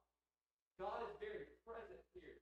God 0.79 1.03
is 1.11 1.14
very 1.19 1.51
present 1.67 1.99
here. 2.14 2.38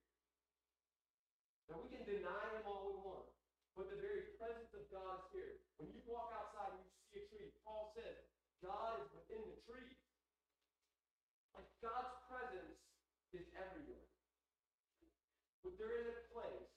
Now, 1.73 1.81
we 1.81 1.89
can 1.89 2.05
deny 2.05 2.45
him 2.53 2.69
all 2.69 2.93
we 2.93 2.97
want, 3.01 3.27
but 3.73 3.89
the 3.89 3.97
very 3.97 4.37
presence 4.37 4.71
of 4.77 4.85
God 4.93 5.25
is 5.25 5.27
here. 5.33 5.53
When 5.81 5.89
you 5.89 6.05
walk 6.05 6.37
outside 6.37 6.77
and 6.77 6.85
you 6.85 6.93
see 7.11 7.17
a 7.17 7.25
tree, 7.33 7.49
Paul 7.65 7.97
says, 7.97 8.29
God 8.61 9.01
is 9.01 9.09
within 9.17 9.41
the 9.49 9.59
tree. 9.65 9.89
Like 11.57 11.67
God's 11.81 12.13
presence 12.29 12.77
is 13.33 13.49
everywhere. 13.57 14.05
But 15.65 15.81
there 15.81 15.97
is 15.97 16.05
a 16.05 16.17
place 16.31 16.69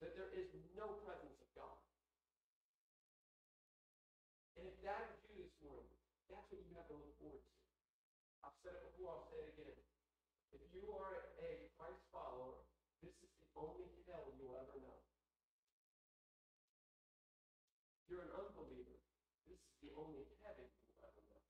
that 0.00 0.16
there 0.16 0.32
is 0.32 0.48
no 0.72 0.96
presence 1.04 1.36
of 1.44 1.48
God. 1.52 1.78
And 4.56 4.64
if 4.64 4.76
that 4.82 5.12
is 5.12 5.20
you 5.28 5.44
this 5.44 5.54
morning, 5.60 5.92
that's 6.32 6.48
what 6.48 6.64
you 6.64 6.72
have 6.74 6.88
to 6.88 6.96
look 6.96 7.14
forward 7.20 7.44
to. 7.44 7.54
I've 8.42 8.56
said 8.64 8.74
it 8.80 8.84
before, 8.96 9.12
I'll 9.12 9.28
say 9.30 9.44
it 9.44 9.52
again. 9.54 9.78
If 10.52 10.60
you 10.74 10.84
are 10.92 11.32
a 11.40 11.70
Christ 11.80 12.02
follower, 12.12 12.60
this 13.00 13.14
is 13.24 13.30
the 13.40 13.48
only 13.62 13.86
hell 14.10 14.34
you'll 14.34 14.58
ever 14.58 14.76
know. 14.82 14.98
You're 18.10 18.26
an 18.26 18.34
unbeliever, 18.34 18.98
this 19.46 19.62
is 19.62 19.76
the 19.80 19.94
only 19.94 20.26
heaven 20.42 20.66
you'll 20.84 21.00
ever 21.06 21.22
know. 21.30 21.42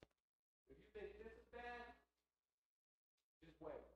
If 0.69 0.77
you 0.77 0.89
think 0.93 1.09
this 1.19 1.33
is 1.33 1.49
bad, 1.51 1.97
just 3.41 3.57
wait. 3.59 3.89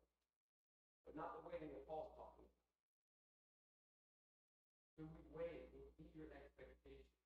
But 1.04 1.14
not 1.14 1.38
the 1.38 1.46
waiting 1.46 1.70
that 1.70 1.84
Paul's 1.86 2.10
talking 2.18 2.42
about. 2.42 2.56
So 4.96 5.04
we 5.04 5.20
wait 5.28 5.68
with 5.76 5.92
eager 6.00 6.32
expectation 6.32 7.20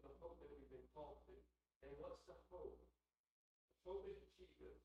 for 0.00 0.08
the 0.08 0.16
hope 0.24 0.40
that 0.40 0.48
we've 0.48 0.72
been 0.72 0.88
called 0.96 1.20
to. 1.28 1.36
And 1.84 1.92
what's 2.00 2.24
the 2.24 2.34
hope? 2.48 2.80
The 2.80 3.80
hope 3.84 4.08
is 4.08 4.18
Jesus. 4.40 4.80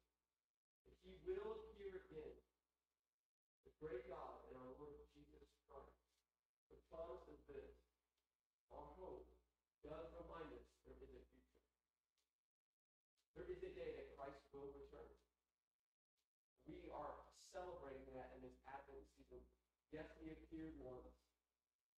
That 0.83 0.99
he 1.07 1.15
will 1.23 1.63
appear 1.63 1.95
again. 2.03 2.35
The 3.63 3.71
great 3.79 4.03
God 4.11 4.43
and 4.51 4.59
our 4.59 4.73
Lord 4.75 4.99
Jesus 5.15 5.47
Christ. 5.71 5.95
The 6.67 6.77
promise 6.91 7.23
is 7.31 7.39
this. 7.47 7.71
Our 8.75 8.91
hope 8.99 9.23
does 9.79 10.11
remind 10.11 10.51
us 10.59 10.67
there 10.83 10.99
is 10.99 11.07
a 11.15 11.23
future. 11.31 11.63
There 13.39 13.47
is 13.47 13.63
a 13.63 13.71
day 13.71 13.95
that 13.95 14.11
Christ 14.19 14.43
will 14.51 14.67
return. 14.75 15.15
We 16.67 16.91
are 16.91 17.15
celebrating 17.55 18.11
that 18.11 18.35
in 18.35 18.43
this 18.43 18.59
Yes, 19.91 20.07
he 20.19 20.31
appeared 20.31 20.75
once. 20.83 21.15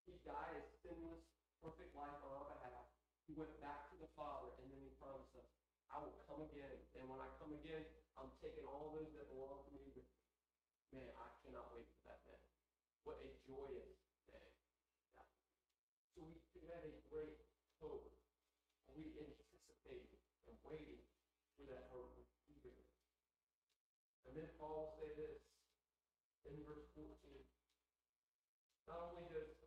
He 0.05 0.17
died 0.25 0.57
a 0.57 0.63
sinless, 0.81 1.25
perfect 1.61 1.93
life 1.97 2.21
on 2.25 2.31
our 2.33 2.47
behalf. 2.57 2.85
He 3.25 3.37
went 3.37 3.53
back 3.61 3.89
to 3.93 3.95
the 4.01 4.09
Father, 4.17 4.53
and 4.61 4.69
then 4.69 4.81
he 4.81 4.89
promised 4.97 5.33
us, 5.37 5.45
I 5.89 6.01
will 6.01 6.17
come 6.25 6.45
again. 6.49 6.77
And 6.97 7.05
when 7.09 7.21
I 7.21 7.29
come 7.41 7.53
again, 7.53 7.81
I'm 8.17 8.29
taking 8.41 8.65
all 8.65 8.93
those 8.97 9.09
that 9.17 9.29
belong 9.33 9.65
to 9.65 9.71
me 9.73 9.85
with 9.93 10.05
me. 10.05 11.01
Man, 11.01 11.09
I 11.17 11.27
cannot 11.45 11.69
wait 11.73 11.85
for 11.97 12.01
that 12.09 12.21
day. 12.25 12.41
What 13.05 13.21
a 13.21 13.29
joyous 13.45 13.93
day. 14.29 14.49
be. 16.17 16.41
So 16.49 16.61
we 16.61 16.69
have 16.73 16.85
a 16.85 16.93
great 17.09 17.37
hope. 17.81 18.09
And 18.89 18.97
we 18.97 19.13
anticipate 19.17 20.09
and 20.49 20.57
waiting 20.65 21.05
for 21.57 21.69
that 21.69 21.89
hope. 21.93 22.09
And 24.29 24.37
then 24.37 24.49
Paul 24.61 24.85
will 24.85 24.93
say 25.01 25.09
this 25.17 25.41
in 26.45 26.61
verse 26.61 26.85
14. 26.93 27.09
Not 28.85 29.09
only 29.09 29.25
does 29.33 29.57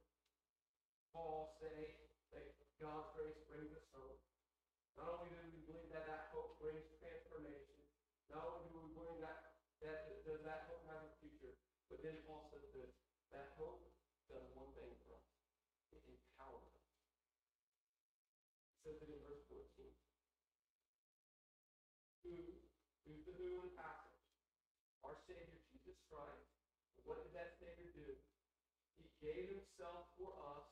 Paul 1.11 1.59
say 1.59 1.99
that 2.31 2.47
God's 2.83 3.15
grace 3.15 3.39
brings 3.47 3.71
us 3.71 3.87
hope, 3.95 4.19
not 4.99 5.07
only 5.07 5.31
do 5.31 5.39
we 5.55 5.63
believe 5.71 5.95
that 5.95 6.03
that 6.03 6.35
hope 6.35 6.59
brings 6.59 6.83
transformation, 6.99 7.79
not 8.27 8.43
only 8.43 8.67
do 8.75 8.83
we 8.83 8.91
believe 8.91 9.23
that, 9.23 9.55
that 9.79 10.11
does 10.27 10.43
that 10.43 10.67
hope 10.67 10.83
have 10.91 11.07
a 11.07 11.15
future, 11.23 11.55
but 11.87 12.03
then 12.03 12.19
Paul 12.27 12.51
says 12.51 12.67
this, 12.75 12.91
that 13.31 13.55
hope 13.55 13.87
does 14.27 14.51
one 14.59 14.75
thing 14.75 14.91
for 15.07 15.15
us. 15.15 15.31
It 15.95 16.03
empowers 16.11 16.67
us. 16.75 16.91
It 18.67 18.79
says 18.83 18.99
it 18.99 19.15
in 19.15 19.23
verse 19.31 19.47
14. 19.47 19.63
Who, 22.27 22.35
who's 23.07 23.23
the 23.31 23.35
who 23.39 23.63
in 23.63 23.79
passage? 23.79 24.27
Our 25.07 25.15
Savior 25.31 25.63
Jesus 25.71 26.03
Christ. 26.11 26.51
What 27.07 27.23
did 27.23 27.31
that 27.39 27.55
Savior 27.63 27.95
do? 27.95 28.11
He 28.99 29.07
gave 29.23 29.55
himself 29.55 30.11
for 30.19 30.35
us. 30.59 30.67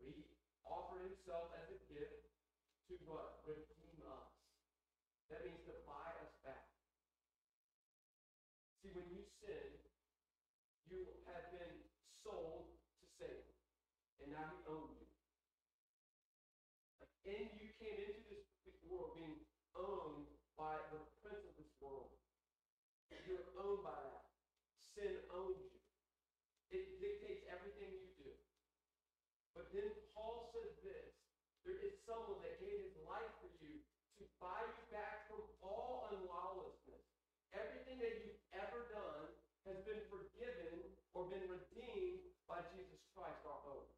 He 0.00 0.39
offered 0.66 1.04
himself 1.06 1.52
as 1.56 1.68
a 1.70 1.78
gift 1.88 2.28
to 2.88 2.98
what? 3.06 3.44
Redeem 3.46 4.02
us. 4.04 4.30
That 5.30 5.46
means 5.46 5.62
to 5.68 5.74
buy 5.86 6.10
us 6.20 6.34
back. 6.42 6.66
See, 8.82 8.90
when 8.96 9.06
you 9.12 9.22
sin, 9.40 9.78
you 10.90 11.06
have 11.30 11.52
been 11.54 11.86
sold 12.24 12.74
to 13.00 13.04
Satan, 13.20 13.54
and 14.24 14.34
now 14.34 14.48
he 14.50 14.58
owns 14.66 14.96
you. 14.96 15.08
And 17.30 17.46
you 17.62 17.70
came 17.78 17.94
into 18.10 18.42
this 18.66 18.80
world 18.90 19.14
being 19.14 19.46
owned 19.78 20.26
by 20.58 20.74
the 20.90 20.98
prince 21.22 21.46
of 21.46 21.54
this 21.54 21.70
world. 21.78 22.10
You're 23.30 23.54
owned 23.62 23.86
by 23.86 23.94
that. 23.94 24.26
Sin 24.98 25.14
owns 25.30 25.62
you. 25.62 25.78
It 26.74 26.98
dictates 26.98 27.46
everything 27.46 27.94
you 27.94 28.10
do. 28.18 28.34
But 29.54 29.70
then 29.70 29.86
Paul 30.10 30.50
says 30.50 30.74
this 30.82 31.14
there 31.62 31.78
is 31.78 31.94
someone 32.02 32.42
that 32.42 32.58
gave 32.58 32.82
his 32.82 32.98
life 33.06 33.30
for 33.38 33.54
you 33.62 33.78
to 34.18 34.22
buy 34.40 34.64
you 34.64 34.84
back 34.88 35.28
from 35.28 35.44
all 35.60 36.08
unlawlessness. 36.10 37.04
Everything 37.52 38.00
that 38.00 38.24
you've 38.24 38.40
ever 38.56 38.88
done 38.88 39.28
has 39.68 39.78
been 39.84 40.00
forgiven 40.08 40.80
or 41.12 41.28
been 41.28 41.44
redeemed 41.44 42.24
by 42.48 42.64
Jesus 42.72 42.98
Christ, 43.12 43.38
our 43.44 43.60
hope. 43.68 43.92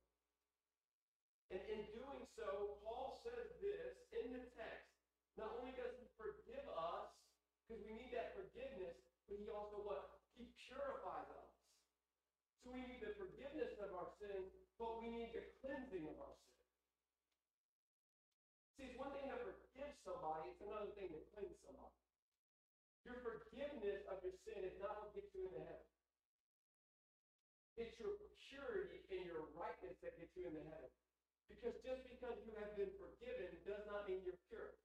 And 1.55 1.62
in 1.70 1.81
doing 1.94 2.26
so, 2.35 2.83
Paul 2.83 3.22
says 3.22 3.48
this 3.62 3.94
in 4.12 4.35
the 4.35 4.44
text. 4.59 4.90
Not 5.38 5.55
only 5.57 5.72
does 5.78 5.94
he 5.96 6.05
forgive 6.18 6.66
us, 6.68 7.09
because 7.64 7.81
we 7.88 7.96
need 7.96 8.12
that 8.12 8.37
forgiveness, 8.37 9.00
but 9.24 9.40
he 9.40 9.48
also 9.48 9.81
what? 9.81 10.20
He 10.37 10.44
purifies 10.68 11.28
us. 11.33 11.52
So 12.61 12.72
we 12.76 12.85
need 12.85 13.00
the 13.00 13.16
forgiveness 13.16 13.72
of 13.81 13.96
our 13.96 14.12
sins, 14.20 14.52
but 14.76 15.00
we 15.00 15.09
need 15.09 15.33
the 15.33 15.44
cleansing 15.61 16.05
of 16.05 16.16
our 16.20 16.37
sins. 16.37 16.52
See, 18.76 18.92
it's 18.92 19.00
one 19.00 19.12
thing 19.16 19.32
somebody, 20.03 20.51
it's 20.51 20.62
another 20.62 20.93
thing 20.99 21.11
to 21.15 21.21
cleanse 21.35 21.59
somebody. 21.62 21.97
Your 23.03 23.19
forgiveness 23.23 24.03
of 24.07 24.23
your 24.23 24.37
sin 24.47 24.62
is 24.62 24.77
not 24.79 24.95
what 25.03 25.11
gets 25.15 25.31
you 25.35 25.51
into 25.51 25.62
heaven. 25.62 25.91
It's 27.75 27.97
your 27.99 28.15
purity 28.51 29.03
and 29.11 29.27
your 29.27 29.49
rightness 29.59 29.97
that 30.05 30.15
gets 30.21 30.31
you 30.38 30.47
into 30.47 30.62
heaven. 30.62 30.93
Because 31.51 31.75
just 31.83 32.03
because 32.07 32.37
you 32.47 32.53
have 32.62 32.73
been 32.79 32.93
forgiven 32.97 33.51
does 33.67 33.83
not 33.91 34.07
mean 34.07 34.23
you're 34.23 34.38
pure. 34.49 34.79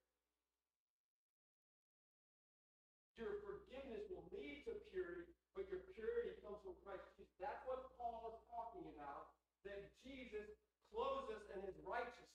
Your 3.17 3.41
forgiveness 3.45 4.05
will 4.13 4.25
lead 4.29 4.61
to 4.69 4.77
purity, 4.93 5.33
but 5.57 5.65
your 5.73 5.81
purity 5.97 6.37
comes 6.45 6.61
from 6.61 6.77
Christ 6.85 7.05
Jesus. 7.17 7.33
That's 7.41 7.61
what 7.65 7.89
Paul 7.97 8.29
is 8.29 8.39
talking 8.49 8.85
about, 8.93 9.33
that 9.65 9.89
Jesus 10.05 10.45
clothes 10.93 11.33
us 11.33 11.45
in 11.57 11.65
his 11.65 11.77
righteousness. 11.81 12.26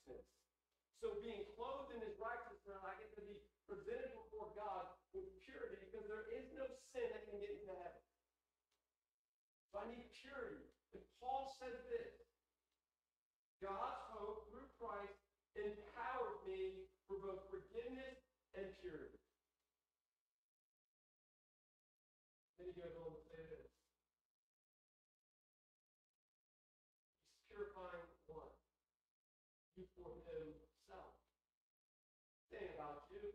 So 1.02 1.18
being 1.18 1.42
clothed 1.58 1.90
in 1.90 2.00
his 2.06 2.14
righteousness, 2.22 2.78
I 2.78 2.94
get 3.02 3.10
to 3.18 3.26
be 3.26 3.42
presented 3.66 4.14
before 4.14 4.54
God 4.54 4.94
with 5.10 5.26
purity 5.42 5.82
because 5.82 6.06
there 6.06 6.30
is 6.30 6.46
no 6.54 6.62
sin 6.94 7.10
that 7.10 7.26
can 7.26 7.42
get 7.42 7.58
into 7.58 7.74
heaven. 7.74 8.02
So 9.74 9.82
I 9.82 9.90
need 9.90 10.06
purity. 10.14 10.62
And 10.94 11.02
Paul 11.18 11.58
says 11.58 11.74
this 11.90 12.22
God's 13.62 14.02
hope 14.10 14.50
through 14.50 14.66
Christ 14.74 15.18
empowered 15.54 16.42
me 16.50 16.90
for 17.06 17.22
both 17.22 17.46
forgiveness 17.46 18.18
and 18.58 18.66
purity. 18.82 19.22
Then 22.58 22.70
he 22.70 22.74
goes 22.74 22.90
on 22.98 23.14
to 23.14 23.22
say 23.30 23.38
this. 23.46 23.70
He's 27.30 27.38
purifying 27.46 28.06
what? 28.26 28.50
You 29.78 29.86
for 29.94 30.10
himself. 30.26 31.14
Saying 32.50 32.74
about 32.74 33.06
you. 33.14 33.30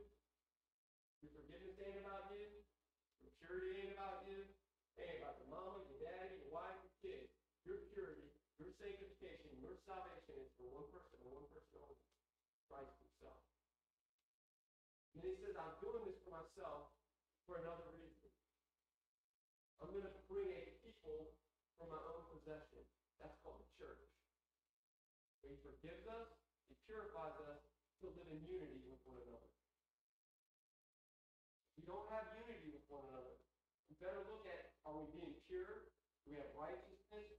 Your 1.24 1.32
forgiveness 1.40 1.80
ain't 1.80 2.04
about 2.04 2.36
you. 2.36 2.52
Your 3.24 3.32
purity 3.48 3.88
ain't 3.88 3.96
about 3.96 4.28
you. 4.28 4.44
Ain't 5.00 5.24
about 5.24 5.40
your 5.40 5.50
mama, 5.50 5.82
your 5.88 6.00
daddy, 6.04 6.38
your 6.44 6.52
wife, 6.52 6.76
your 6.84 6.96
kids. 7.00 7.32
Your 7.68 7.84
purity, 7.92 8.32
your 8.64 8.72
sanctification, 8.80 9.52
your 9.60 9.76
salvation 9.84 10.40
is 10.40 10.48
for 10.56 10.72
one 10.72 10.88
person 10.88 11.20
and 11.20 11.36
one 11.36 11.48
person 11.52 11.76
only. 11.84 12.00
Christ 12.72 12.96
himself. 12.96 13.44
And 15.16 15.28
he 15.28 15.36
says, 15.44 15.60
I'm 15.60 15.76
doing 15.84 16.08
this 16.08 16.16
for 16.24 16.32
myself 16.32 16.96
for 17.44 17.60
another 17.60 17.92
reason. 18.00 18.32
I'm 19.84 19.92
going 19.92 20.08
to 20.08 20.16
bring 20.32 20.48
a 20.52 20.64
people 20.80 21.36
for 21.76 21.92
my 21.92 22.00
own 22.00 22.24
possession. 22.32 22.88
That's 23.20 23.36
called 23.44 23.60
the 23.60 23.72
church. 23.76 24.04
He 25.44 25.56
forgives 25.64 26.08
us, 26.08 26.32
he 26.72 26.76
purifies 26.88 27.36
us 27.52 27.60
to 28.04 28.12
live 28.12 28.28
in 28.32 28.44
unity 28.48 28.84
with 28.88 29.00
one 29.08 29.20
another. 29.28 29.52
If 31.72 31.72
we 31.80 31.84
don't 31.84 32.08
have 32.16 32.32
unity 32.36 32.72
with 32.72 32.84
one 32.88 33.12
another, 33.12 33.36
we 33.88 33.96
better 34.00 34.24
look 34.28 34.44
at 34.48 34.76
are 34.84 34.96
we 34.96 35.08
being 35.12 35.36
pure? 35.48 35.92
Do 36.24 36.36
we 36.36 36.40
have 36.40 36.52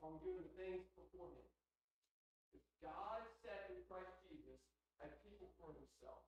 Are 0.09 0.17
doing 0.25 0.49
things 0.57 0.89
before 0.97 1.29
him? 1.29 1.49
Because 2.49 2.65
God 2.81 3.21
set 3.45 3.69
in 3.69 3.85
Christ 3.93 4.09
Jesus 4.25 4.57
a 5.05 5.13
people 5.21 5.53
for 5.61 5.69
himself, 5.77 6.25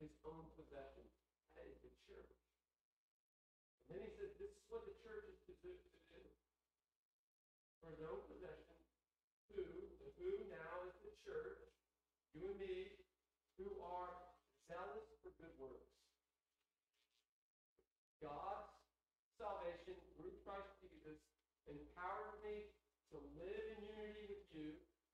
his 0.00 0.08
own 0.24 0.48
possession. 0.56 1.04
That 1.60 1.68
is 1.68 1.76
the 1.84 1.92
church. 2.08 2.40
And 3.84 4.00
then 4.00 4.08
he 4.08 4.10
says, 4.16 4.32
this 4.40 4.56
is 4.56 4.64
what 4.72 4.88
the 4.88 4.96
church 5.04 5.28
is. 5.28 5.36
To 5.44 5.52
do. 5.60 5.76
For 7.84 7.92
his 7.92 8.00
own 8.00 8.24
possession, 8.32 8.80
who, 9.52 9.60
the 9.60 10.08
who 10.16 10.30
now 10.48 10.88
is 10.88 10.96
the 11.04 11.12
church, 11.20 11.60
you 12.32 12.48
and 12.48 12.56
me, 12.56 12.96
who 13.60 13.76
are 13.84 14.14
zealous 14.72 15.04
for 15.20 15.36
good 15.36 15.52
works. 15.60 15.92
God's 18.24 18.72
salvation 19.36 20.00
through 20.16 20.32
Christ 20.48 20.80
Empowers 21.68 22.36
me 22.46 22.72
to 23.10 23.18
live 23.36 23.64
in 23.74 23.78
unity 23.84 24.24
with 24.30 24.46
you 24.54 24.68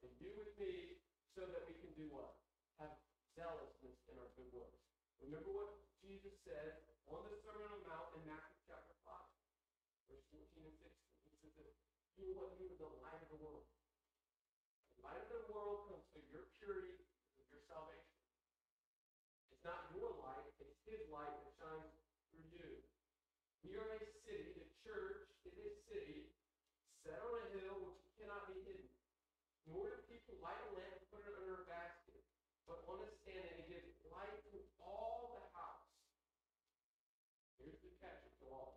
and 0.05 0.13
you 0.21 0.31
with 0.37 0.53
me 0.61 1.01
so 1.33 1.49
that 1.49 1.65
we 1.65 1.75
can 1.81 1.91
do 1.97 2.07
what? 2.13 2.37
Have 2.79 2.93
zealousness 3.33 3.97
in 4.07 4.21
our 4.21 4.31
good 4.37 4.53
works. 4.53 4.85
Remember 5.21 5.49
what 5.53 5.73
Jesus 6.05 6.37
said 6.45 6.85
on 7.09 7.25
the 7.25 7.35
Sermon 7.41 7.65
on 7.73 7.81
the 7.81 7.89
Mount 7.89 8.13
in 8.21 8.23
Matthew 8.29 8.61
chapter 8.69 8.95
5, 9.05 9.17
verse 10.13 10.25
14 10.33 10.69
and 10.69 10.77
16. 10.77 11.41
He 11.41 11.51
says 11.57 11.73
that 11.73 11.73
you 12.21 12.37
are 12.37 12.53
you 12.61 12.73
are 12.77 12.93
the 12.93 13.01
light 13.01 13.21
of 13.25 13.31
the 13.33 13.41
world. 13.41 13.65
The 15.01 15.03
light 15.09 15.21
of 15.25 15.31
the 15.33 15.45
world 15.49 15.89
comes 15.89 16.05
through 16.13 16.29
your 16.29 16.47
purity, 16.61 17.01
through 17.37 17.49
your 17.49 17.65
salvation. 17.69 18.17
It's 19.53 19.65
not 19.65 19.89
your 19.97 20.13
light, 20.21 20.47
it's 20.61 20.77
his 20.85 21.01
light 21.09 21.33
that 21.33 21.53
shines 21.57 21.91
through 22.29 22.49
you. 22.53 22.69
We 23.65 23.77
are 23.81 23.89
a 23.97 24.03
city, 24.25 24.53
the 24.57 24.69
church 24.85 25.27
is 25.49 25.57
a 25.57 25.71
city 25.89 26.31
set 27.07 27.23
on 27.23 27.39
a 27.39 27.47
hill 27.55 27.87
which 27.87 28.03
cannot 28.19 28.51
be 28.51 28.59
hidden. 28.67 28.91
Nor 29.71 29.91
do 29.91 29.99
people 30.11 30.39
light 30.43 30.59
a 30.59 30.71
lamp 30.75 30.95
and 30.99 31.07
put 31.11 31.23
it 31.23 31.35
under 31.39 31.63
a 31.63 31.67
basket, 31.71 32.23
but 32.67 32.83
on 32.91 32.99
a 33.03 33.11
stand 33.23 33.47
and 33.47 33.63
it 33.63 33.71
gives 33.71 33.87
light 34.11 34.43
to 34.51 34.59
all 34.83 35.39
the 35.39 35.47
house. 35.55 35.87
Here's 37.63 37.79
the 37.79 37.95
catch 38.03 38.27
of 38.27 38.35
the 38.43 38.51
law. 38.51 38.75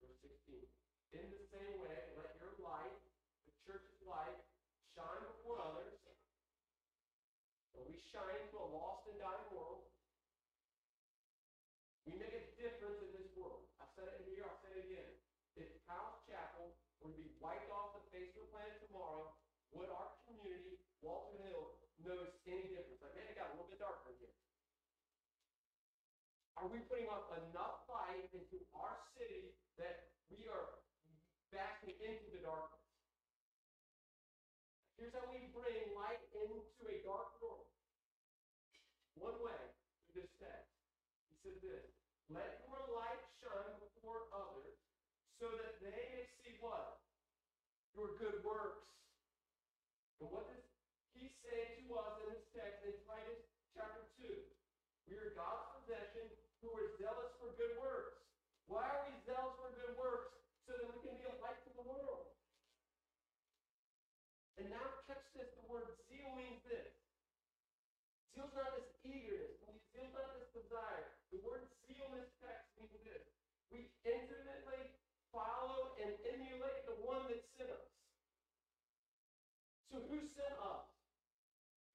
Verse 0.00 0.16
16. 0.24 0.64
In 1.12 1.28
the 1.28 1.44
same 1.52 1.76
way, 1.84 1.92
let 2.16 2.40
your 2.40 2.56
light, 2.64 2.96
the 3.44 3.52
church's 3.68 4.00
light, 4.08 4.40
shine 4.96 5.22
before 5.36 5.60
others. 5.60 5.92
When 7.76 7.84
we 7.92 7.99
shine 8.10 8.42
to 8.50 8.56
a 8.58 8.68
lost 8.74 9.06
and 9.06 9.18
dying 9.22 9.48
world, 9.54 9.86
we 12.06 12.18
make 12.18 12.34
a 12.34 12.44
difference 12.58 12.98
in 13.06 13.10
this 13.14 13.30
world. 13.38 13.70
I 13.78 13.86
said 13.94 14.10
it 14.10 14.26
here, 14.26 14.42
I'll 14.42 14.58
say 14.66 14.74
it 14.74 14.82
again. 14.90 15.10
If 15.54 15.70
House 15.86 16.18
Chapel 16.26 16.74
to 17.02 17.06
be 17.14 17.30
wiped 17.38 17.70
off 17.70 17.94
the 17.94 18.04
face 18.10 18.34
of 18.34 18.46
the 18.46 18.50
planet 18.50 18.82
tomorrow, 18.82 19.30
would 19.70 19.90
our 19.94 20.18
community, 20.26 20.82
Walton 20.98 21.38
Hill, 21.46 21.78
notice 22.02 22.34
any 22.50 22.74
difference? 22.74 22.98
Like, 22.98 23.14
man, 23.14 23.30
it 23.30 23.38
got 23.38 23.54
a 23.54 23.54
little 23.54 23.70
bit 23.70 23.78
darker 23.78 24.10
here. 24.18 24.34
Are 26.58 26.66
we 26.66 26.82
putting 26.90 27.08
up 27.08 27.30
enough 27.48 27.86
light 27.86 28.26
into 28.34 28.58
our 28.74 28.98
city 29.14 29.54
that 29.78 30.12
we 30.28 30.50
are 30.50 30.82
backing 31.54 31.94
into 32.02 32.28
the 32.34 32.42
darkness? 32.42 32.84
Here's 34.98 35.14
how 35.16 35.24
we 35.32 35.48
bring 35.56 35.96
light 35.96 36.20
into 36.36 36.84
a 36.84 37.00
dark 37.06 37.38
world. 37.40 37.70
One 39.20 39.36
way, 39.44 39.60
through 40.08 40.24
this 40.24 40.32
text. 40.40 40.72
He 41.28 41.36
said 41.44 41.60
this, 41.60 41.84
let 42.32 42.64
your 42.64 42.80
light 42.96 43.20
shine 43.44 43.76
before 43.78 44.32
others 44.32 44.80
so 45.36 45.52
that 45.60 45.76
they 45.84 46.00
may 46.16 46.24
see 46.40 46.56
what? 46.64 47.00
Your 47.92 48.16
good 48.16 48.40
works. 48.40 48.88
And 50.24 50.32
what 50.32 50.48
does 50.48 50.64
he 51.12 51.28
say 51.44 51.80
to 51.80 51.84
us 52.00 52.16
in 52.24 52.32
this 52.32 52.44
text 52.56 52.80
in 52.84 52.96
Titus 53.04 53.44
chapter 53.76 54.08
2? 54.20 54.28
We 55.08 55.20
are 55.20 55.36
God's 55.36 55.68
possession 55.80 56.28
who 56.64 56.72
are 56.72 56.88
zealous 56.96 57.32
for 57.40 57.52
good 57.60 57.76
works. 57.76 58.20
Why 58.68 58.88
are 58.88 59.04
we 59.04 59.16
zealous 59.28 59.56
for 59.60 59.72
good 59.76 59.96
works? 60.00 60.32
So 60.64 60.76
that 60.76 60.86
we 60.86 60.96
can 61.02 61.18
be 61.18 61.26
a 61.26 61.34
light 61.42 61.58
to 61.66 61.72
the 61.74 61.82
world. 61.82 62.30
And 64.60 64.70
now 64.70 64.86
catch 65.08 65.24
this, 65.34 65.50
the 65.56 65.66
word 65.66 65.88
zeal 66.06 66.30
means 66.36 66.60
this. 66.68 66.92
Zeal's 68.36 68.52
not 68.54 68.76
this 68.76 68.92
eagerness. 69.02 69.56
Zeal's 69.90 70.14
not 70.14 70.30
this 70.36 70.52
desire. 70.52 71.10
The 71.34 71.42
word 71.42 71.66
zeal 71.88 72.06
in 72.12 72.22
this 72.22 72.30
text 72.38 72.70
means 72.78 72.92
this. 73.02 73.24
We 73.72 73.90
intimately 74.06 74.84
follow 75.34 75.96
and 75.98 76.14
emulate 76.28 76.86
the 76.86 76.96
one 77.02 77.26
that 77.32 77.42
sent 77.58 77.72
us. 77.72 77.88
So 79.90 79.98
who 80.06 80.22
sent 80.38 80.56
us? 80.60 80.86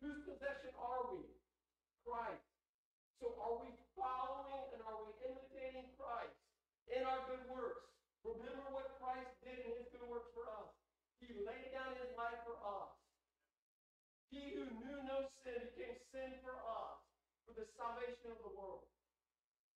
Whose 0.03 0.19
possession 0.27 0.75
are 0.75 1.07
we? 1.15 1.23
Christ. 2.03 2.43
So 3.23 3.31
are 3.39 3.57
we 3.63 3.71
following 3.95 4.75
and 4.75 4.83
are 4.83 4.99
we 5.07 5.15
imitating 5.23 5.87
Christ 5.95 6.35
in 6.91 7.07
our 7.07 7.23
good 7.31 7.47
works? 7.47 7.87
Remember 8.27 8.67
what 8.73 8.97
Christ 8.99 9.31
did 9.45 9.63
in 9.63 9.71
his 9.79 9.87
good 9.93 10.05
works 10.11 10.29
for 10.35 10.45
us. 10.49 10.69
He 11.23 11.31
laid 11.41 11.71
down 11.71 11.95
his 11.97 12.11
life 12.19 12.37
for 12.43 12.59
us. 12.61 12.91
He 14.35 14.51
who 14.51 14.67
knew 14.83 14.99
no 15.07 15.31
sin 15.47 15.63
became 15.63 15.95
sin 16.11 16.43
for 16.43 16.59
us, 16.59 16.99
for 17.47 17.55
the 17.55 17.63
salvation 17.79 18.35
of 18.35 18.43
the 18.43 18.51
world. 18.51 18.83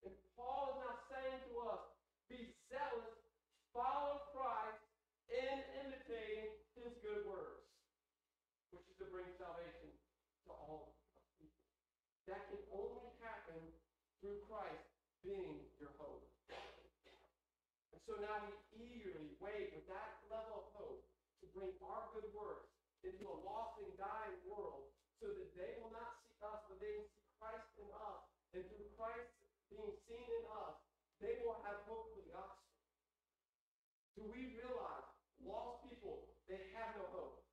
And 0.03 0.11
Paul 0.35 0.75
is 0.75 0.83
now 0.83 0.99
saying 1.07 1.39
to 1.47 1.63
us, 1.63 1.87
be 2.27 2.51
zealous, 2.67 3.23
follow 3.71 4.27
Christ 4.35 4.83
in 5.31 5.63
imitating 5.79 6.59
his 6.75 6.91
good 6.99 7.23
works, 7.23 7.71
which 8.75 8.83
is 8.83 8.99
to 8.99 9.07
bring 9.07 9.31
salvation 9.39 9.95
to 10.43 10.51
all 10.51 10.99
people. 11.39 11.55
That 12.27 12.43
can 12.51 12.59
only 12.75 13.15
happen 13.23 13.63
through 14.19 14.43
Christ 14.43 14.91
being 15.23 15.71
your 15.79 15.95
hope. 15.95 16.27
And 17.95 18.01
so 18.03 18.19
now 18.19 18.43
we 18.43 18.51
eagerly 18.75 19.39
wait 19.39 19.71
with 19.71 19.87
that 19.87 20.19
level 20.27 20.67
of 20.67 20.75
hope 20.75 21.07
to 21.39 21.45
bring 21.55 21.71
our 21.79 22.11
good 22.11 22.27
works 22.35 22.68
into 23.03 23.25
a 23.27 23.37
lost 23.47 23.79
and 23.79 23.93
dying 23.95 24.37
world 24.47 24.91
so 25.19 25.31
that 25.31 25.49
they 25.55 25.75
will 25.79 25.91
not 25.91 26.19
see 26.23 26.35
us, 26.39 26.59
but 26.67 26.79
they 26.79 26.91
will 26.95 27.07
see 27.11 27.27
Christ 27.39 27.67
in 27.79 27.89
us. 27.91 28.21
And 28.55 28.63
through 28.65 28.89
Christ 28.95 29.31
being 29.69 29.93
seen 30.07 30.25
in 30.25 30.43
us, 30.65 30.75
they 31.19 31.39
will 31.43 31.59
have 31.67 31.83
hope 31.85 32.11
for 32.15 32.23
the 32.23 32.31
gospel. 32.31 32.71
Do 34.15 34.23
we 34.31 34.55
realize 34.55 35.07
lost 35.43 35.83
people, 35.87 36.31
they 36.47 36.59
have 36.75 36.95
no 36.95 37.05
hope? 37.11 37.43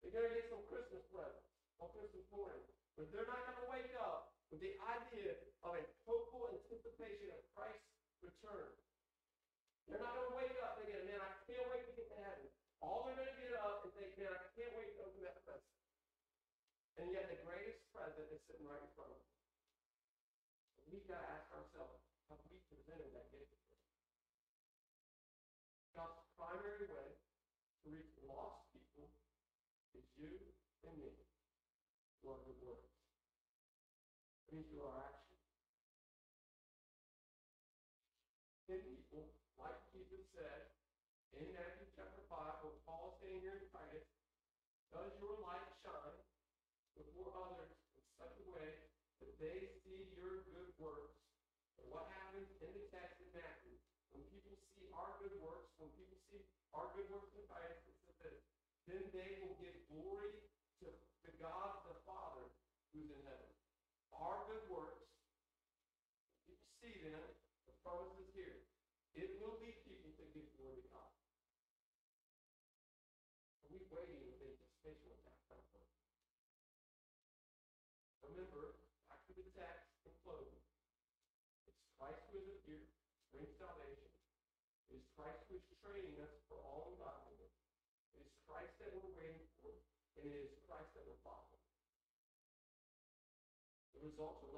They're 0.00 0.12
going 0.12 0.28
to 0.28 0.36
get 0.36 0.52
some 0.52 0.64
Christmas 0.68 1.04
presents 1.08 1.48
on 1.80 1.88
Christmas 1.96 2.24
morning, 2.32 2.64
but 2.96 3.08
they're 3.12 3.28
not 3.28 3.44
going 3.48 3.60
to 3.64 3.68
wake 3.72 3.92
up 3.96 4.36
with 4.52 4.60
the 4.60 4.76
idea 4.84 5.40
of 5.64 5.72
a 5.72 5.82
hopeful 6.04 6.52
anticipation 6.52 7.32
of 7.32 7.40
Christ's 7.56 7.88
return. 8.20 8.68
They're 9.88 10.02
not 10.02 10.12
going 10.12 10.28
to 10.28 10.36
wake 10.36 10.56
up 10.60 10.76
thinking, 10.78 11.00
man, 11.08 11.20
I 11.20 11.32
can't 11.48 11.66
wait 11.72 11.88
to 11.88 11.92
get 11.96 12.08
to 12.12 12.18
heaven. 12.20 12.46
All 12.84 13.08
they're 13.08 13.16
going 13.16 13.30
to 13.30 13.40
get 13.40 13.56
up 13.56 13.86
and 13.88 13.92
think, 13.96 14.14
man, 14.20 14.30
I 14.30 14.42
can't 14.52 14.74
wait 14.76 14.92
to 14.96 15.00
open 15.06 15.22
that 15.24 15.40
present. 15.46 15.72
And 17.02 17.10
yet 17.10 17.26
the 17.26 17.42
greatest 17.42 17.82
present 17.90 18.30
is 18.30 18.38
sitting 18.46 18.62
right 18.62 18.78
in 18.78 18.86
front 18.94 19.10
of 19.10 19.18
us. 19.18 19.34
We've 20.86 21.02
got 21.10 21.18
to 21.18 21.28
ask 21.34 21.50
ourselves, 21.50 21.98
have 22.30 22.38
we 22.46 22.62
presented 22.70 23.10
that 23.10 23.26
gift 23.34 23.50
to 23.50 23.58
them? 23.58 23.82
God's 25.98 26.22
primary 26.38 26.86
way 26.86 27.18
to 27.82 27.86
reach 27.90 28.14
lost 28.22 28.70
people 28.70 29.10
is 29.98 30.06
you 30.14 30.30
and 30.86 30.94
me 30.94 31.10
through 32.22 32.38
our 32.38 32.42
good 32.46 32.62
works. 32.62 32.94
I 34.46 34.54
mean, 34.54 34.70
through 34.70 34.86
our 34.86 35.02
actions. 35.02 35.42
Ten 38.70 38.78
people, 38.86 39.34
like 39.58 39.90
Jesus 39.90 40.22
said 40.38 40.70
in 41.34 41.50
Matthew 41.50 41.90
chapter 41.98 42.22
5, 42.30 42.62
what 42.62 42.78
Paul 42.86 43.18
is 43.18 43.26
saying 43.26 43.42
here 43.42 43.58
in 43.58 43.66
Titus, 43.74 44.06
does 44.94 45.10
your 45.18 45.42
light 45.42 45.66
shine 45.82 46.22
before 46.96 47.32
others 47.36 47.72
in 47.96 48.04
such 48.20 48.36
a 48.40 48.46
way 48.52 48.68
that 49.20 49.32
they 49.40 49.68
see 49.84 50.12
your 50.16 50.44
good 50.48 50.70
works. 50.76 51.16
And 51.80 51.88
what 51.88 52.08
happens 52.12 52.48
in 52.60 52.70
the 52.72 52.84
text 52.92 53.18
in 53.18 53.28
Matthew, 53.32 53.74
when 54.12 54.22
people 54.28 54.54
see 54.76 54.86
our 54.92 55.16
good 55.18 55.36
works, 55.40 55.72
when 55.80 55.90
people 55.96 56.18
see 56.28 56.44
our 56.72 56.88
good 56.96 57.08
works 57.12 57.32
Titus, 57.52 57.84
it 57.84 57.96
says 58.00 58.16
this, 58.24 58.38
then 58.88 59.02
they 59.12 59.30
will 59.44 59.56
give 59.60 59.76
glory 59.92 60.32
to 60.80 60.88
the 61.22 61.32
God 61.36 61.84
the 61.84 61.96
Father 62.08 62.48
who's 62.92 63.12
in 63.12 63.20
heaven. 63.28 63.52
Our 64.16 64.40
good 64.48 64.64
works, 64.72 65.04
people 66.48 66.68
see 66.80 66.96
them, 67.04 67.20
the 67.68 67.74
promise 67.84 68.16
is 68.20 68.30
here. 68.32 68.64
It 69.12 69.36
will 69.36 69.60
lead 69.60 69.76
people 69.84 70.16
to 70.16 70.24
give 70.32 70.48
glory 70.56 70.80
to 70.80 70.88
God. 70.88 71.12
Are 73.60 73.68
we 73.68 73.84
waiting 73.92 74.24
with 74.24 74.40
anticipation 74.40 75.12
with 75.12 75.20
that 75.28 75.36
kind 75.52 75.60
of 75.60 75.68
hope? 75.76 75.92
Remember, 78.24 78.80
back 79.12 79.20
to 79.28 79.36
the 79.36 79.44
text 79.52 79.92
in 80.08 80.12
closing. 80.24 80.64
It's 81.68 81.84
Christ 82.00 82.24
who 82.32 82.40
is 82.40 82.48
appeared 82.48 82.88
to 82.88 83.24
bring 83.36 83.52
salvation. 83.60 84.08
It 84.88 85.00
is 85.00 85.08
Christ 85.16 85.44
who 85.48 85.60
is 85.60 85.64
training 85.80 86.16
us 86.20 86.32
for 86.48 86.60
all 86.64 86.96
godliness. 87.00 87.52
It 88.12 88.24
is 88.24 88.32
Christ 88.44 88.76
that 88.80 88.92
we're 88.92 89.12
waiting 89.16 89.48
for, 89.64 89.72
and 90.22 90.30
it 90.30 90.46
is 90.46 90.54
Christ 90.70 90.94
that 90.94 91.02
we're 91.02 91.18
following. 91.26 91.58
The 93.98 94.06
result 94.06 94.38
are 94.46 94.51